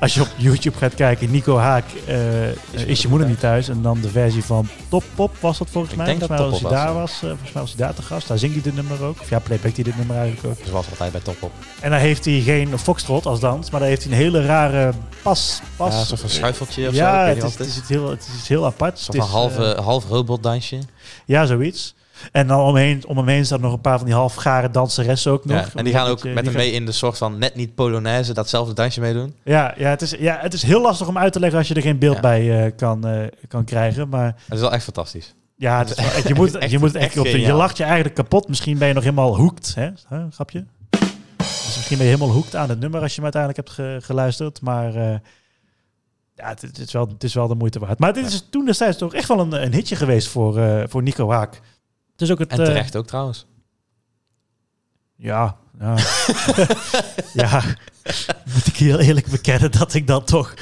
[0.00, 3.68] als je op YouTube gaat kijken, Nico Haak, eh, is je moeder niet thuis?
[3.68, 6.06] En dan de versie van Top Pop was dat volgens Ik mij.
[6.06, 7.86] denk volgens mij dat Top hij Pop daar was, was, eh, volgens mij was hij
[7.86, 8.28] daar te gast.
[8.28, 9.20] Daar zingt hij dit nummer ook.
[9.20, 10.66] Of ja, playbackt hij dit nummer eigenlijk ook.
[10.66, 11.52] Zoals altijd bij Top Op.
[11.80, 14.92] En dan heeft hij geen foxtrot als dans, maar dan heeft hij een hele rare
[15.22, 15.60] pas.
[15.76, 17.00] pas Ja, een soort van schuifeltje of zo.
[17.00, 19.08] Ja, ik weet het het, het is iets heel, het is iets heel apart.
[19.10, 20.78] Is, halve, eh, half robotdansje.
[21.24, 21.94] Ja, zoiets.
[22.32, 25.44] En dan omheen, om hem heen staan nog een paar van die halfgare danseressen ook
[25.44, 25.56] nog.
[25.56, 28.32] Ja, en die gaan ook met hem mee in de soort van net niet Polonaise,
[28.34, 29.34] datzelfde dansje meedoen.
[29.44, 31.74] Ja, ja, het is, ja, het is heel lastig om uit te leggen als je
[31.74, 32.20] er geen beeld Ja.
[32.20, 34.08] bij eh, kan, eh, kan krijgen.
[34.08, 35.34] Maar Het is wel echt fantastisch.
[35.56, 35.94] ja, wel-
[36.28, 37.26] je moet, Echt- je moet het echt echt op.
[37.26, 38.48] Je lacht je eigenlijk kapot.
[38.48, 39.88] Misschien ben je nog helemaal hoekt, hè?
[40.08, 40.64] Huh, grapje?
[41.38, 44.06] Dus misschien ben je helemaal hoekt aan het nummer als je hem uiteindelijk hebt ge-
[44.06, 44.60] geluisterd.
[44.60, 45.18] Maar eh,
[46.34, 47.98] ja, het, het is wel, het is wel de moeite waard.
[47.98, 51.30] Maar dit is toen destijds toch echt wel een, een hitje geweest voor, voor Nico
[51.30, 51.60] Haak.
[52.16, 53.46] Het is ook het, En eh, terecht ook trouwens.
[55.16, 55.96] Ja, ja.
[57.42, 57.62] ja,
[58.54, 60.54] moet ik heel eerlijk bekennen dat ik dan toch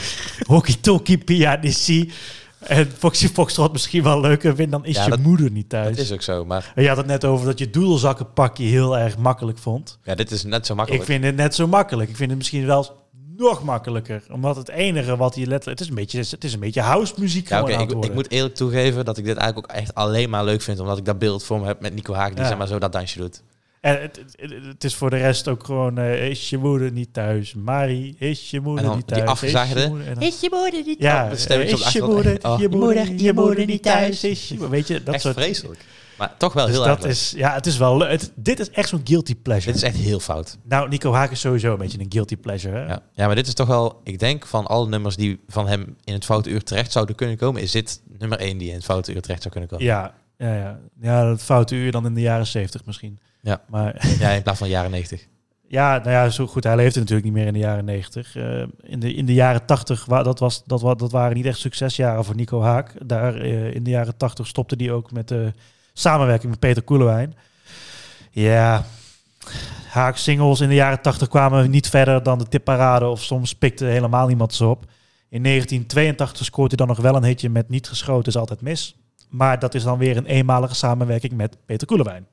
[0.47, 2.13] Hockey Toki Pianici
[2.59, 5.97] en Foxy Foxtrot misschien wel leuker vind dan is Ja, je dat- moeder niet thuis.
[5.97, 8.99] Dat is ook zo, maar En je had het net over dat je doedelzakkenpakje heel
[8.99, 9.99] erg makkelijk vond.
[10.05, 11.05] ja, dit is net zo Ik makkelijk.
[11.05, 12.11] vind het net zo makkelijk.
[12.11, 13.04] Ik vind het misschien wel
[13.37, 14.23] nog makkelijker.
[14.33, 15.79] Omdat het enige wat je letterlijk...
[15.79, 18.31] Het is een beetje, het is een beetje house muziek Ja, aan ik, ik moet
[18.31, 21.19] eerlijk toegeven dat ik dit eigenlijk ook echt alleen maar leuk vind, omdat ik dat
[21.19, 22.49] beeld voor me heb met Nico Haak, die Ja.
[22.49, 23.43] zeg maar zo dat dansje doet.
[23.81, 25.99] En het, het, het is voor de rest ook gewoon...
[25.99, 27.55] eh, is je moeder niet thuis?
[27.55, 29.29] Marie, is je moeder dan niet die thuis?
[29.31, 31.93] afgezagde- Is je moeder- en dan- Is je moeder niet Ja, eh, op de is
[31.93, 32.61] je moeder, Oh.
[32.61, 34.25] je moeder, moeder- je moeder niet thuis.
[34.25, 35.35] Is je, weet je, dat echt soort...
[35.35, 35.85] vreselijk.
[36.19, 37.13] Maar toch wel Dus heel dat erg leuk.
[37.13, 38.11] is, ja, het is wel leuk.
[38.11, 39.73] Het- Dit is echt zo'n guilty pleasure.
[39.73, 40.59] Dit is echt heel fout.
[40.63, 42.77] Nou, Nico Haak is sowieso een beetje een guilty pleasure.
[42.77, 42.85] Hè?
[42.87, 43.01] Ja.
[43.13, 44.01] ja, maar dit is toch wel...
[44.05, 47.37] Ik denk van alle nummers die van hem in het foute uur terecht zouden kunnen
[47.37, 47.63] komen...
[47.63, 49.87] is dit nummer één die in het foute uur terecht zou kunnen komen.
[49.87, 50.79] Ja, ja, ja.
[51.01, 53.19] ja dat foute uur dan in de jaren zeventig misschien.
[53.41, 53.61] Ja.
[53.69, 55.27] Maar Ja, in plaats van jaren negentig.
[55.69, 56.65] ja, nou ja, zo goed.
[56.65, 58.37] Hij leefde natuurlijk niet meer in de jaren negentig.
[58.37, 61.47] Eh, in, de, in de jaren tachtig, wa- dat, was, dat, wa- dat waren niet
[61.47, 62.95] echt succesjaren voor Nico Haak.
[63.07, 65.53] Daar eh, in de jaren tachtig stopte hij ook met de
[65.95, 67.37] samenwerking met Peter Koelewijn.
[68.31, 68.85] Ja,
[69.95, 73.85] Haak singles in de jaren tachtig kwamen niet verder dan de tipparade of soms pikte
[73.85, 74.85] helemaal niemand ze op.
[75.29, 78.97] In 1982 scoort hij dan nog wel een hitje met Niet geschoten is altijd mis.
[79.29, 82.27] Maar dat is dan weer een eenmalige samenwerking met Peter Koelewijn.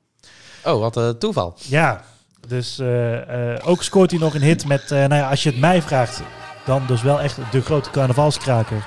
[0.64, 1.54] Oh, wat een toeval.
[1.56, 2.04] Ja,
[2.48, 5.50] dus eh, eh, ook scoort hij nog een hit met, eh, nou ja, als je
[5.50, 6.22] het mij vraagt,
[6.64, 8.84] dan dus wel echt de grote carnavalskraker.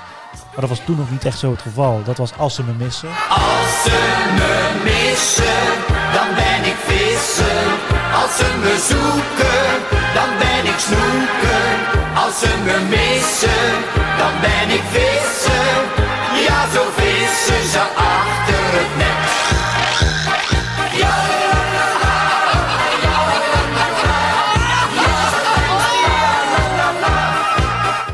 [0.50, 2.02] Maar dat was toen nog niet echt zo het geval.
[2.04, 3.08] Dat was Als ze me missen.
[3.28, 3.98] Als ze
[4.38, 5.64] me missen,
[6.16, 7.62] dan ben ik vissen.
[8.22, 9.64] Als ze me zoeken,
[10.14, 11.68] dan ben ik snoeken.
[12.24, 13.66] Als ze me missen,
[14.18, 15.74] dan ben ik vissen.
[16.46, 19.26] Ja, zo vissen ze achter het net.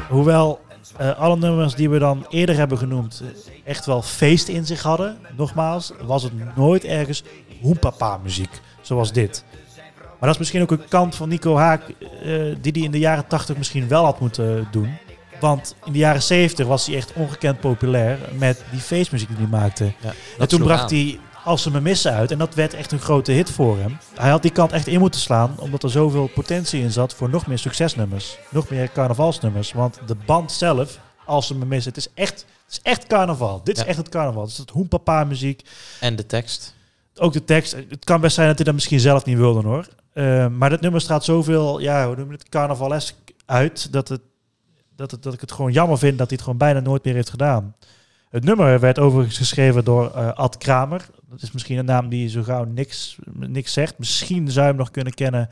[0.09, 0.61] Hoewel
[0.97, 4.83] eh, alle nummers die we dan eerder hebben genoemd eh, echt wel feest in zich
[4.83, 5.19] hadden.
[5.37, 7.23] Nogmaals, was het nooit ergens
[7.61, 9.45] hoepapa muziek zoals dit.
[9.97, 11.97] Maar dat is misschien ook een kant van Nico Haak eh,
[12.61, 14.97] die hij in de jaren 80 misschien wel had moeten doen.
[15.41, 19.47] Want in de jaren 70 was hij echt ongekend populair met die feestmuziek die hij
[19.47, 19.93] maakte.
[20.01, 20.99] Ja, en toen bracht aan.
[20.99, 22.31] hij Als ze me missen uit.
[22.31, 23.99] En dat werd echt een grote hit voor hem.
[24.15, 25.55] Hij had die kant echt in moeten slaan.
[25.59, 28.39] Omdat er zoveel potentie in zat voor nog meer succesnummers.
[28.51, 29.73] Nog meer carnavalsnummers.
[29.73, 33.61] Want de band zelf, Als ze me missen, het is echt, het is echt carnaval.
[33.65, 34.43] Dit is echt het carnaval.
[34.43, 35.63] Het is het hoempapa muziek.
[36.01, 36.75] En de tekst.
[37.17, 37.73] Ook de tekst.
[37.73, 39.89] Het kan best zijn dat hij dat misschien zelf niet wilde hoor.
[40.13, 43.15] Eh, maar dat nummer straalt zoveel, ja, hoe noem je het, carnavalesk
[43.47, 43.93] uit.
[43.93, 44.21] Dat, het,
[44.97, 47.15] dat, het, dat ik het gewoon jammer vind dat hij het gewoon bijna nooit meer
[47.15, 47.75] heeft gedaan.
[48.31, 51.07] Het nummer werd overigens geschreven door eh, Ad Kramer.
[51.33, 53.99] Dat is misschien een naam die zo gauw niks, niks zegt.
[53.99, 55.49] Misschien zou je hem nog kunnen kennen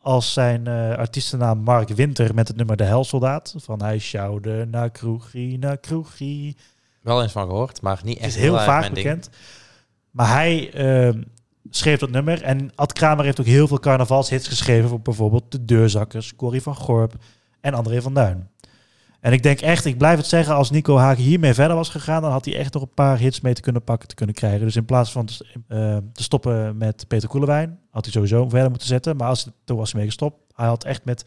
[0.00, 3.54] als zijn eh, artiestennaam Mark Winter met het nummer De Helsoldaat.
[3.56, 6.56] Van hij sjouwde naar kroegie, naar kroegie.
[7.02, 8.94] Wel eens van gehoord, maar niet Het echt is heel vaak ding.
[8.94, 9.30] bekend.
[10.10, 11.22] Maar hij ehm,
[11.70, 12.42] schreef dat nummer.
[12.42, 14.88] En Ad Kramer heeft ook heel veel carnavalshits geschreven.
[14.88, 17.14] Voor bijvoorbeeld De Deurzakkers, Corrie van Gorp
[17.60, 18.48] en André van Duin.
[19.20, 22.22] En ik denk echt, ik blijf het zeggen, als Nico Haak hiermee verder was gegaan,
[22.22, 24.60] dan had hij echt nog een paar hits mee te kunnen pakken, te kunnen krijgen.
[24.60, 28.70] Dus in plaats van te, eh, te stoppen met Peter Koelewijn, had hij sowieso verder
[28.70, 29.16] moeten zetten.
[29.16, 30.36] Maar als, toen was hij mee gestopt.
[30.54, 31.24] Hij had echt met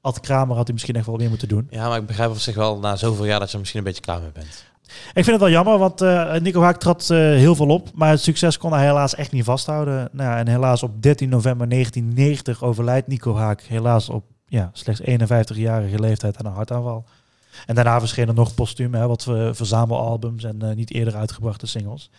[0.00, 1.66] Ad Kramer had hij misschien echt wel meer moeten doen.
[1.70, 3.86] Ja, maar ik begrijp op zich wel na zoveel jaar dat je er misschien een
[3.86, 4.66] beetje klaar mee bent.
[4.88, 7.88] Ik vind het wel jammer, want eh, Nico Haak trad eh, heel veel op.
[7.94, 10.08] Maar het succes kon hij helaas echt niet vasthouden.
[10.12, 15.00] Nou, ja, en helaas op 13 november 1990 overlijdt Nico Haak helaas op ja, slechts
[15.00, 17.04] 51-jarige leeftijd aan een hartaanval.
[17.66, 22.10] En daarna verschenen nog postuum, hè, wat eh, verzamelalbums en eh, niet eerder uitgebrachte singles.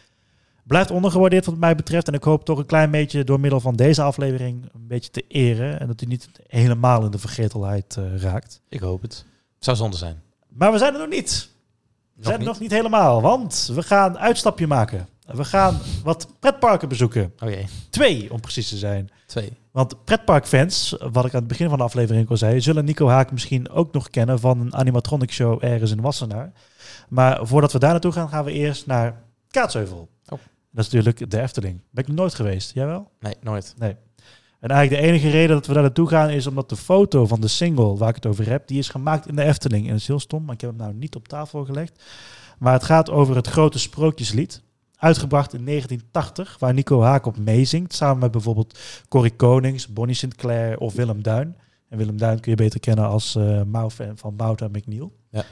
[0.69, 2.07] Blijft ondergewaardeerd wat mij betreft.
[2.07, 5.25] En ik hoop toch een klein beetje door middel van deze aflevering een beetje te
[5.27, 5.79] eren.
[5.79, 8.61] En dat hij niet helemaal in de vergetelheid eh, raakt.
[8.69, 9.25] Ik hoop het.
[9.59, 10.21] Zou zonde zijn.
[10.47, 11.49] Maar we zijn er nog niet.
[12.13, 15.07] We zijn er nog niet helemaal, want we gaan een uitstapje maken.
[15.34, 17.34] We gaan wat pretparken bezoeken.
[17.43, 17.65] Oh jee.
[17.89, 19.09] Twee, om precies te zijn.
[19.25, 19.51] Twee.
[19.71, 23.32] Want pretparkfans, wat ik aan het begin van de aflevering al zei, zullen Nico Haak
[23.32, 26.51] misschien ook nog kennen van een animatronic show ergens in Wassenaar.
[27.09, 30.09] Maar voordat we daar naartoe gaan, gaan we eerst naar Kaatsheuvel.
[30.25, 30.39] Oh.
[30.71, 31.82] Dat is natuurlijk de Efteling.
[31.91, 32.73] Ben ik nog nooit geweest.
[32.73, 33.11] Jij wel?
[33.19, 33.73] Nee, nooit.
[33.77, 33.95] Nee.
[34.59, 37.41] En eigenlijk de enige reden dat we daar naartoe gaan is omdat de foto van
[37.41, 39.86] de single waar ik het over heb, die is gemaakt in de Efteling.
[39.86, 42.03] En dat is heel stom, maar ik heb hem nou niet op tafel gelegd.
[42.57, 44.61] Maar het gaat over het grote sprookjeslied.
[45.00, 47.93] Uitgebracht in 1980, waar Nico Haak op meezingt.
[47.93, 51.56] Samen met bijvoorbeeld Corrie Konings, Bonnie Sinclair of Willem Duin.
[51.89, 55.16] En Willem Duin kun je beter kennen als Mau-fan van Bout en McNeil.
[55.30, 55.43] Ja.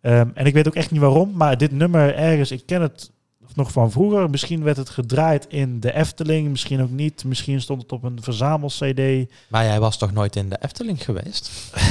[0.00, 3.10] Ehm, en ik weet ook echt niet waarom, maar dit nummer ergens, ik ken het
[3.54, 4.30] nog van vroeger.
[4.30, 7.24] Misschien werd het gedraaid in de Efteling, misschien ook niet.
[7.24, 9.30] Misschien stond het op een verzamel-CD.
[9.48, 11.50] Maar jij was toch nooit in de Efteling geweest?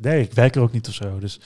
[0.00, 1.18] Nee, ik werk er ook niet of zo.
[1.18, 1.40] Dus.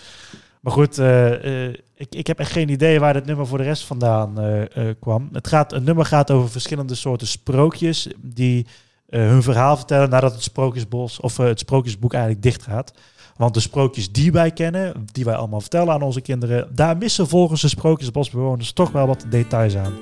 [0.60, 3.64] Maar goed, eh, eh, ik, ik heb echt geen idee waar dit nummer voor de
[3.64, 5.28] rest vandaan eh, kwam.
[5.32, 8.66] Het, gaat, het nummer gaat over verschillende soorten sprookjes die
[9.08, 12.92] hun verhaal vertellen nadat het sprookjesbos of het sprookjesboek eigenlijk dicht gaat.
[13.36, 17.28] Want de sprookjes die wij kennen, die wij allemaal vertellen aan onze kinderen, daar missen
[17.28, 19.94] volgens de sprookjesbosbewoners toch wel wat details aan.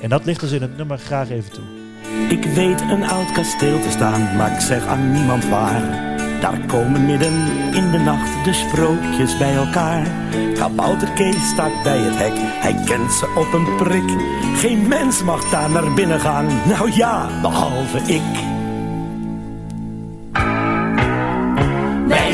[0.00, 1.64] En dat ligt dus in het nummer graag even toe.
[2.28, 6.13] Ik weet een oud kasteel te staan, maar ik zeg aan niemand waar.
[6.44, 7.34] Daar komen midden
[7.72, 10.06] in de nacht de sprookjes bij elkaar.
[10.54, 14.16] Kabouter Kees staat bij het hek, hij kent ze op een prik.
[14.56, 18.53] Geen mens mag daar naar binnen gaan, nou ja, behalve ik.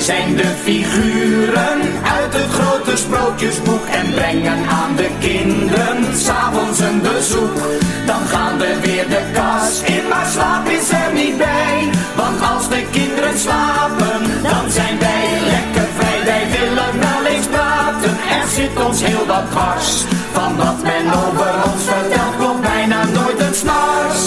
[0.01, 1.81] Zijn de figuren
[2.19, 7.59] uit het grote sprookjesboek en brengen aan de kinderen s'avonds een bezoek.
[8.07, 11.91] Dan gaan we weer de kas in, maar slaap is er niet bij.
[12.17, 16.25] Want als de kinderen slapen, dan zijn wij lekker vrij.
[16.25, 20.05] Wij willen wel eens praten, er zit ons heel wat dwars.
[20.33, 24.23] Van wat men over ons vertelt, klopt bijna nooit een snars.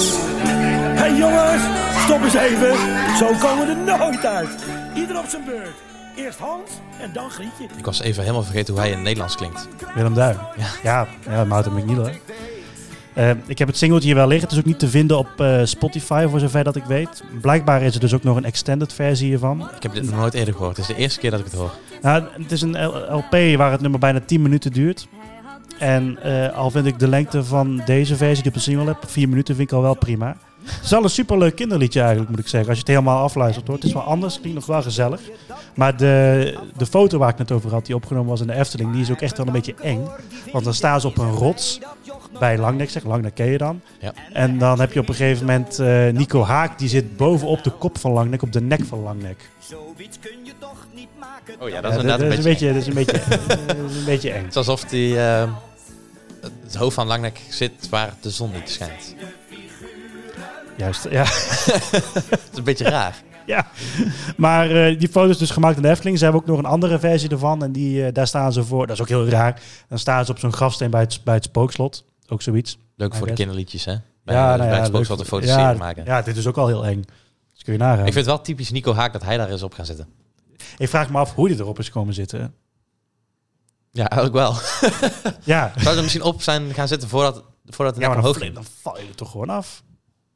[0.94, 1.64] Hé hey jongens,
[2.04, 2.76] stop eens even.
[3.18, 4.83] Zo komen we er nooit uit.
[4.96, 5.74] Ieder op zijn beurt.
[6.16, 6.70] Eerst Hans
[7.00, 7.64] en dan Grietje.
[7.78, 9.68] Ik was even helemaal vergeten hoe hij in het Nederlands klinkt.
[9.96, 10.38] Willem Duin.
[10.58, 12.06] Ja, ja, ja Maarten McNeil.
[12.06, 12.12] hè.
[13.14, 14.48] Eh, ik heb het singeltje hier wel liggen.
[14.48, 17.24] Het is ook niet te vinden op eh, Spotify, voor zover dat ik weet.
[17.42, 19.70] Blijkbaar is er dus ook nog een extended versie hiervan.
[19.76, 20.78] Ik heb dit nog nooit eerder gehoord.
[20.78, 21.72] Het is de eerste keer dat ik het hoor.
[22.02, 25.08] Nou, het is een LP waar het nummer bijna 10 minuten duurt.
[25.80, 28.86] En eh, al vind ik de lengte van deze versie die ik op de single
[28.86, 30.36] heb, 4 minuten, vind ik al wel prima.
[30.66, 32.70] Het is wel een superleuk kinderliedje eigenlijk, moet ik zeggen.
[32.70, 33.76] Als je het helemaal afluistert hoor.
[33.76, 35.22] Het is wel anders, klinkt nog wel gezellig.
[35.76, 38.92] Maar de, de foto waar ik net over had, die opgenomen was in de Efteling,
[38.92, 40.08] die is ook echt wel een beetje eng.
[40.52, 41.80] Want dan staan ze op een rots
[42.40, 43.82] bij Langnek, zeg Langnek ken je dan.
[44.00, 44.14] Ja.
[44.34, 47.72] En dan heb je op een gegeven moment eh, Nico Haak, die zit bovenop de
[47.72, 49.50] kop van Langnek, op de nek van Langnek.
[49.60, 51.56] Zoiets kun je toch niet maken.
[51.62, 52.68] Oh ja, dat is inderdaad een beetje...
[52.68, 53.22] dat is een beetje,
[53.68, 54.44] dat is een beetje eng.
[54.44, 55.52] Het is alsof die, eh,
[56.64, 59.16] het hoofd van Langnek zit waar de zon niet schijnt.
[60.78, 61.24] Juist, ja.
[62.30, 63.24] Dat is een beetje raar.
[63.46, 63.68] ja.
[64.38, 66.18] Maar eh, die foto is dus gemaakt in de Efteling.
[66.18, 67.64] Ze hebben ook nog een andere versie ervan.
[67.64, 68.88] En die, eh, daar staan ze voor.
[68.88, 69.62] Dat is ook heel raar.
[69.90, 72.06] Dan staan ze op zo'n grafsteen bij het, bij het spookslot.
[72.28, 72.78] Ook zoiets.
[72.96, 73.96] Leuk voor de kinderliedjes, hè?
[74.24, 74.92] Bij, ja, nou bij ja, het leuk.
[74.92, 76.06] spooksel de foto's ja, maken.
[76.06, 77.06] Ja, dit is ook al heel eng.
[77.54, 77.98] Dus kun je nagaan.
[78.06, 80.08] Ik vind het wel typisch Nico Haak dat hij daar is op gaan zitten.
[80.78, 82.54] Ik vraag me af hoe die erop is komen zitten.
[83.92, 84.56] Ja, ook wel.
[85.44, 88.66] Ja, Zou er misschien op zijn gaan zitten voordat, voordat het ja naar maar dan,
[88.82, 89.84] val je er toch gewoon af.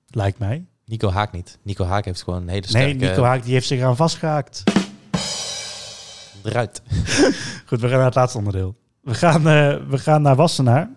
[0.10, 0.66] Lijkt mij.
[0.86, 1.58] Nico Haak niet.
[1.64, 4.64] Nico Haak heeft gewoon een hele Nee, sterke Nico Haak die heeft zich eraan vastgehaakt.
[6.44, 6.82] eruit.
[7.68, 8.76] Goed, we gaan naar het laatste onderdeel.
[9.02, 10.90] We gaan, eh, we gaan naar Wassenaar.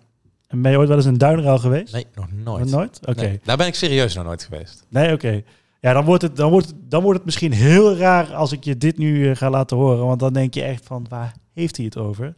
[0.47, 1.93] En ben je ooit wel eens in Duinruil geweest?
[1.93, 2.65] Nee, nog nooit.
[2.65, 3.01] Nog nooit?
[3.07, 3.21] Oké.
[3.21, 4.87] Nee, daar ben ik serieus nog nooit geweest.
[4.89, 5.43] Nee, oké.
[5.81, 8.65] Ja, dan wordt, het, dan, wordt het, dan wordt het misschien heel raar als ik
[8.65, 10.07] je dit nu eh, ga laten horen.
[10.07, 12.35] Want dan denk je echt van, waar heeft hij het over?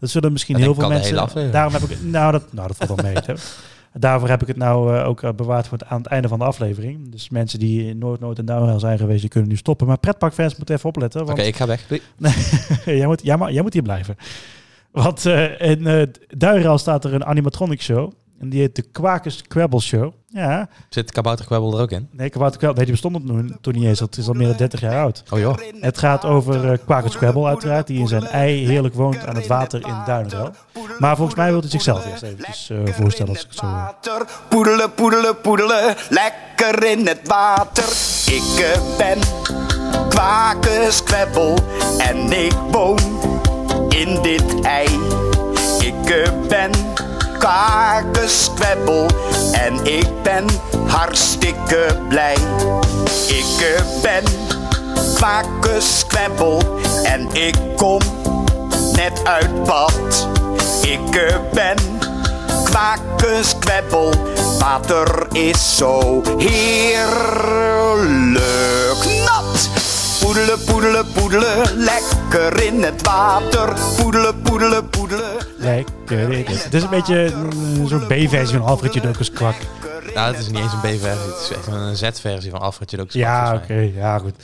[0.00, 1.50] Dat zullen misschien heel veel mensen...
[1.52, 3.22] daarom heb ik, nou, dat, nou, dat valt wel mee.
[3.92, 6.38] Daarvoor heb ik het nou eh, ook eh, bewaard voor het, aan het einde van
[6.38, 7.10] de aflevering.
[7.12, 9.86] Dus mensen die nooit, nooit in Duinruil zijn geweest, die kunnen nu stoppen.
[9.86, 11.28] Maar pretparkfans moeten even opletten.
[11.28, 11.88] Oké, ik ga weg.
[12.84, 14.16] Jij, moet, jij, moet hier blijven.
[14.90, 16.10] Want eh, in
[16.40, 18.12] uh, staat er een animatronic show.
[18.38, 20.12] En die heet de Kwakers Quabble Show.
[20.32, 22.08] Ja, Zit Kabouter Kwebbel er ook in?
[22.10, 23.98] nee, Quabble, nee die bestond op toen, toen niet eens.
[23.98, 25.22] Dat is al meer dan 30 jaar oud.
[25.30, 25.56] Oh joh.
[25.80, 26.64] Het gaat over
[27.24, 30.50] uh, uiteraard, die in zijn ei heerlijk woont aan het water in Duinruil.
[30.98, 33.66] Maar volgens mij wil hij zichzelf eerst eventjes uh, voorstellen als ik het zo...
[33.66, 37.84] Water, poedelen, poedelen, poedelen, lekker in het water.
[38.26, 39.18] Ik eh, ben
[40.08, 41.58] kwakenskwebbel
[41.98, 42.98] en ik woon
[43.88, 44.88] in dit ei.
[45.78, 46.70] Ik eh, ben
[47.38, 49.06] kwakenskwebbel
[49.52, 50.46] en ik ben
[50.86, 52.36] hartstikke blij.
[53.26, 54.24] Ik eh, ben
[55.14, 58.00] kwakenskwebbel en ik kom
[58.92, 60.28] net uit bad.
[60.82, 61.76] Ik eh, ben
[62.64, 64.14] kwakenskwebbel,
[64.58, 67.08] water is zo heerlijk
[69.26, 69.68] nat.
[70.20, 73.72] Poedelen, poedelen, poedelen, lekker in het water.
[73.96, 75.49] Poedelen, poedelen, poedelen.
[75.60, 76.64] Lekker in het...
[76.64, 79.54] Het is een beetje uh, zo'n B-versie van Alfred Jodokus kwak.
[80.14, 81.32] Nou, het is niet eens een B-versie.
[81.32, 83.14] Het is echt een Z-versie van Alfred Jodokus.
[83.14, 84.34] Ja, oké, ja goed.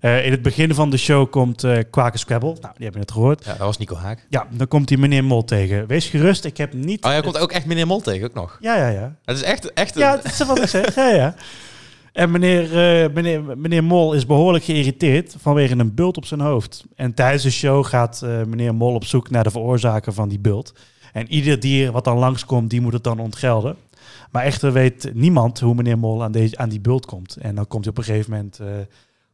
[0.00, 2.48] Uh, in het begin van de show komt uh, Kwaken Scrabble.
[2.48, 3.44] Nou, die hebben we net gehoord.
[3.44, 4.26] Ja, dat was Nico Haak.
[4.28, 5.86] Ja, dan komt hij meneer Mol tegen.
[5.86, 7.04] Wees gerust, ik heb niet...
[7.04, 8.58] Oh, jij komt ook echt meneer Mol tegen, ook nog?
[8.60, 9.14] Ja, ja, ja.
[9.24, 9.72] Het is echt...
[9.72, 10.94] echt Ja, dat is wat ik zeg.
[10.94, 11.34] Ja, ja.
[12.12, 16.84] En meneer, uh, meneer, meneer Mol is behoorlijk geïrriteerd vanwege een bult op zijn hoofd.
[16.94, 20.38] En tijdens de show gaat uh, meneer Mol op zoek naar de veroorzaker van die
[20.38, 20.74] bult.
[21.12, 23.76] En ieder dier wat dan langskomt, die moet het dan ontgelden.
[24.30, 27.36] Maar echter weet niemand hoe meneer Mol aan, deze, aan die bult komt.
[27.36, 28.58] En dan komt hij op een gegeven moment...
[28.60, 28.68] Uh,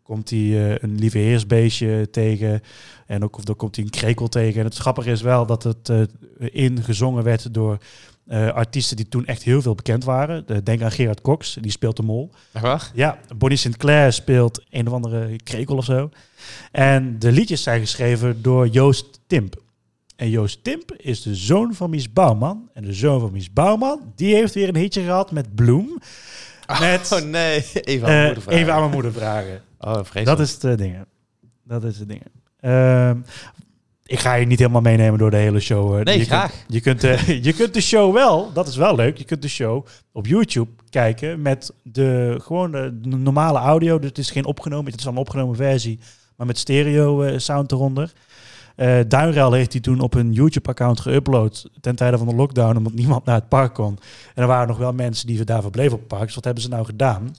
[0.02, 2.60] komt hij een lieve heersbeestje tegen.
[3.06, 4.60] En ook of dan komt hij een krekel tegen.
[4.60, 6.02] En het grappige is wel dat het uh,
[6.38, 7.78] ingezongen werd door
[8.28, 10.46] uh, artiesten die toen echt heel veel bekend waren.
[10.46, 12.30] De, denk aan Gerard Cox, die speelt de mol.
[12.52, 12.90] Echt?
[12.94, 16.10] Ja, Bonnie Sinclair speelt een of andere krekel of zo.
[16.72, 19.62] En de liedjes zijn geschreven door Joost Timp.
[20.16, 22.68] En Joost Timp is de zoon van Mies Bouwman.
[22.72, 25.98] En de zoon van Mies Bouwman, die heeft weer een hitje gehad met Bloem.
[26.80, 28.60] Met Oh nee, even aan eh, mijn moeder vragen.
[28.60, 29.62] even aan mijn moeder vragen.
[29.80, 30.26] Oh, vreselijk.
[30.26, 31.06] Dat is de dingen.
[31.64, 32.26] Dat is de dingen.
[32.60, 33.16] Ehm,
[34.08, 35.98] ik ga je niet helemaal meenemen door de hele show.
[35.98, 36.04] eh.
[36.04, 36.50] Nee, je graag.
[36.50, 39.16] Kunt, je, kunt, eh, je kunt de show wel, dat is wel leuk.
[39.18, 43.98] Je kunt de show op YouTube kijken met de gewoon de normale audio.
[43.98, 45.98] Dus het is geen opgenomen, het is al een opgenomen versie,
[46.36, 48.12] maar met stereo eh, sound eronder.
[48.76, 52.92] Eh Duinruil heeft die toen op een YouTube-account geüpload ten tijde van de lockdown, omdat
[52.92, 53.98] niemand naar het park kon.
[54.34, 56.24] En er waren nog wel mensen die daar verbleven op het park.
[56.24, 57.34] Dus wat hebben ze nou gedaan?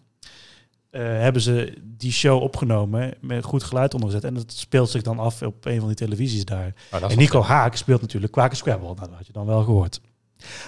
[0.89, 4.23] Eh, hebben ze die show opgenomen met goed geluid ondergezet.
[4.23, 6.73] En dat speelt zich dan af op een van die televisies daar.
[6.93, 8.87] Oh, is En Nico Haak speelt natuurlijk Kwaken Scrabble.
[8.87, 10.01] Nou, dat had je dan wel gehoord.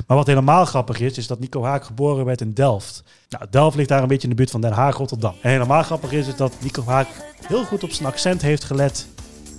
[0.07, 3.03] Maar wat helemaal grappig is, is dat Nico Haak geboren werd in Delft.
[3.29, 5.35] Nou, Delft ligt daar een beetje in de buurt van Den Haag, Rotterdam.
[5.41, 7.07] En helemaal grappig is, is dat Nico Haak
[7.47, 9.07] heel goed op zijn accent heeft gelet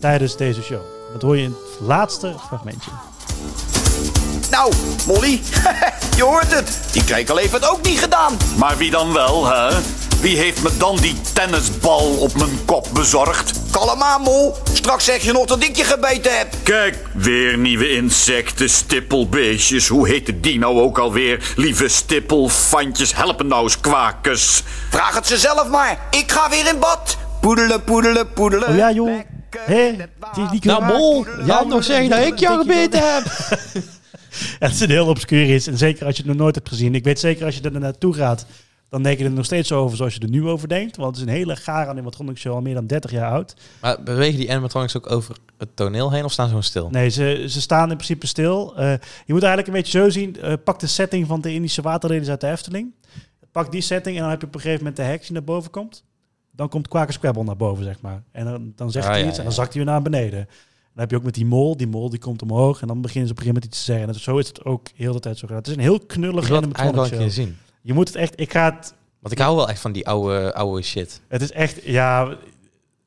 [0.01, 0.83] tijdens deze show.
[1.13, 3.12] Dat hoor je in het laatste fragmentje.
[4.53, 4.73] Nou,
[5.07, 5.41] Molly,
[6.17, 6.79] je hoort het.
[6.91, 8.37] Die krekel heeft het ook niet gedaan.
[8.57, 9.79] Maar wie dan wel, hè?
[10.21, 13.53] Wie heeft me dan die tennisbal op mijn kop bezorgd?
[13.71, 14.57] Kalm aan, mol.
[14.73, 16.55] Straks zeg je nog dat ik je gebeten heb.
[16.63, 19.89] Kijk, weer nieuwe insecten, stippelbeestjes.
[19.89, 21.53] Hoe heette die nou ook alweer?
[21.57, 24.63] Lieve stippelfantjes, helpen nou eens kwakers.
[24.91, 25.99] Vraag het ze zelf maar.
[26.11, 27.17] Ik ga weer in bad.
[27.41, 28.69] Poedelen, poedelen, poedelen.
[28.69, 29.21] Oh ja, joh.
[29.59, 33.25] Hé, in het Nou, Mol, je had nog zeggen dat ik jou gebeten heb.
[34.59, 35.67] Het is een heel obscuur is.
[35.67, 36.95] En zeker als je het nog nooit hebt gezien.
[36.95, 38.47] Ik weet zeker als je er naartoe gaat,
[38.89, 40.97] dan denk je er nog steeds zo over zoals je er nu over denkt.
[40.97, 43.55] Want het is een hele gare animatronic show, al meer dan 30 jaar oud.
[43.81, 46.89] Maar bewegen die animatronics ook over het toneel heen of staan ze gewoon stil?
[46.91, 48.77] Nee, ze, ze staan in principe stil.
[48.77, 48.91] Eh,
[49.27, 50.41] je moet eigenlijk een beetje zo zien.
[50.41, 52.93] eh, pak de setting van de Indische waterlelies uit de Efteling.
[53.53, 55.45] Pak die setting en dan heb je op een gegeven moment de heks die naar
[55.45, 56.05] boven komt.
[56.51, 58.23] Dan komt Quaker Squabble naar boven, zeg maar.
[58.33, 60.49] En dan, dan zegt Ah, hij ja, iets en dan zakt hij weer naar beneden.
[60.95, 61.77] Dan heb je ook met die mol.
[61.77, 63.93] Die mol die komt omhoog en dan beginnen ze op een gegeven moment iets te
[63.93, 64.09] zeggen.
[64.09, 65.57] En zo is het ook heel de tijd zo gedaan.
[65.63, 66.73] Het is een heel knullig wel een
[67.31, 67.57] zien.
[67.83, 68.41] Je moet het echt...
[68.41, 68.95] Ik ga het...
[69.19, 71.21] Want ik hou wel echt van die oude, oude shit.
[71.29, 71.83] Het is echt...
[71.85, 72.37] Ja,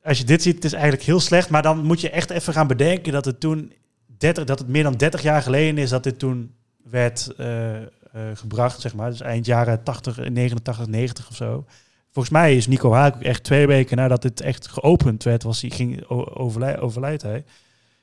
[0.02, 1.50] als je dit ziet, het is eigenlijk heel slecht.
[1.50, 3.72] Maar dan moet je echt even gaan bedenken dat het toen...
[4.18, 7.86] 30, dat het meer dan 30 jaar geleden is dat dit toen werd eh, eh,
[8.34, 9.10] gebracht, zeg maar.
[9.10, 11.64] Dus eind jaren 80, 89, 90 of zo.
[12.10, 15.60] Volgens mij is Nico Haak ook echt twee weken nadat dit echt geopend werd, was
[15.60, 17.44] hij, ging o- overlij, overlijdt hij.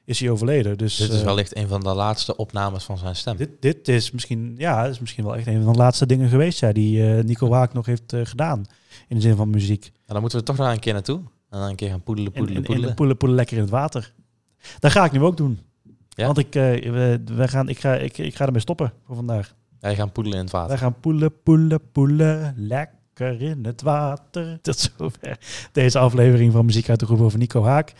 [0.05, 0.77] Is hij overleden.
[0.77, 3.37] Dus Dit is eh, wellicht een van de laatste opnames van zijn stem.
[3.37, 6.59] dit, dit is misschien, ja, is misschien wel echt een van de laatste dingen geweest
[6.59, 8.65] ja, die eh, Nico Haak nog heeft eh, gedaan.
[9.07, 9.81] In de zin van muziek.
[9.81, 11.17] Nou, dan moeten we toch daar een keer naartoe.
[11.49, 13.35] En dan een keer gaan poedelen, En, poedelen, en, en poedelen.
[13.35, 14.13] lekker in het water.
[14.79, 15.59] Dat ga ik nu ook doen.
[16.09, 16.25] Ja?
[16.25, 19.55] Want ik, we, we gaan, ik, ga, ik, ik ga ermee stoppen voor vandaag.
[19.79, 20.69] Wij gaan poedelen in het water.
[20.69, 22.53] Wij gaan poelen, poelen, poelen.
[22.57, 24.57] Lekker in het water.
[24.61, 25.37] Tot zover
[25.71, 27.93] deze aflevering van Muziek uit de Groep over Nico Haak.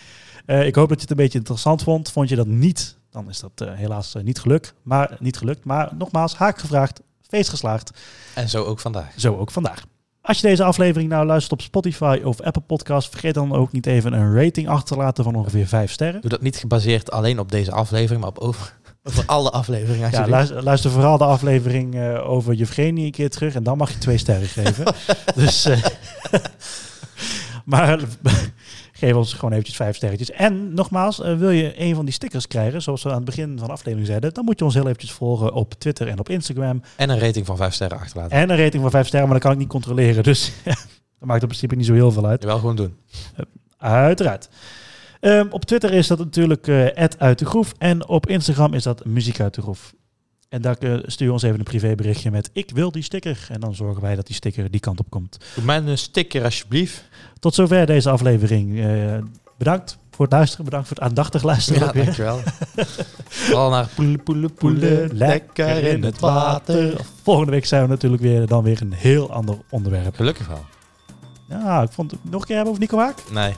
[0.45, 2.11] Eh, ik hoop dat je het een beetje interessant vond.
[2.11, 2.97] Vond je dat niet?
[3.09, 5.66] Dan is dat eh, helaas eh, niet, gelukt, maar, niet gelukt.
[5.66, 7.91] Maar nogmaals, Haak gevraagd, feest geslaagd.
[8.36, 9.14] En zo ook vandaag.
[9.18, 9.84] Zo ook vandaag.
[10.22, 13.86] Als je deze aflevering nou luistert op Spotify of Apple Podcast, vergeet dan ook niet
[13.86, 16.22] even een rating achter te laten van ongeveer 5 sterren.
[16.22, 20.11] Doe dat niet gebaseerd alleen op deze aflevering, maar op over, over alle afleveringen.
[20.11, 23.91] Ja, luister, luister vooral de aflevering eh, over Evgenie een keer terug en dan mag
[23.91, 24.85] je twee sterren geven.
[25.35, 25.83] dus, eh,
[27.65, 27.99] maar
[28.93, 30.31] geef ons gewoon eventjes vijf sterretjes.
[30.31, 33.57] En nogmaals, eh, wil je een van die stickers krijgen, zoals we aan het begin
[33.57, 36.29] van de aflevering zeiden, dan moet je ons heel eventjes volgen op Twitter en op
[36.29, 36.81] Instagram.
[36.95, 38.37] En een rating van 5 sterren achterlaten.
[38.37, 40.23] En een rating van vijf sterren, maar dat kan ik niet controleren.
[40.23, 40.51] Dus
[41.19, 42.41] dat maakt in principe niet zo heel veel uit.
[42.41, 42.97] Je wel gewoon doen.
[43.77, 44.49] Uiteraard.
[45.24, 47.74] Ehm, op Twitter is dat natuurlijk eh uit de groef.
[47.78, 49.93] En op Instagram is dat muziek uit de groef.
[50.49, 53.47] En daar eh, stuur je ons even een privéberichtje met ik wil die sticker.
[53.49, 55.38] En dan zorgen wij dat die sticker die kant op komt.
[55.55, 57.03] Doe mij een sticker alsjeblieft.
[57.39, 58.80] Tot zover deze aflevering.
[58.80, 59.17] Eh,
[59.57, 60.65] bedankt voor het luisteren.
[60.65, 61.82] Bedankt voor het aandachtig luisteren.
[61.86, 62.39] Ja, dankjewel.
[63.28, 65.17] Vooral naar poelen, poelen, poelen.
[65.17, 66.93] Lekker in het water.
[67.21, 70.15] Volgende week zijn we natuurlijk weer dan weer een heel ander onderwerp.
[70.15, 70.65] Gelukkig wel.
[71.49, 73.32] Ja, ik vond het nog een keer hebben over Nico Haak.
[73.32, 73.53] Nee.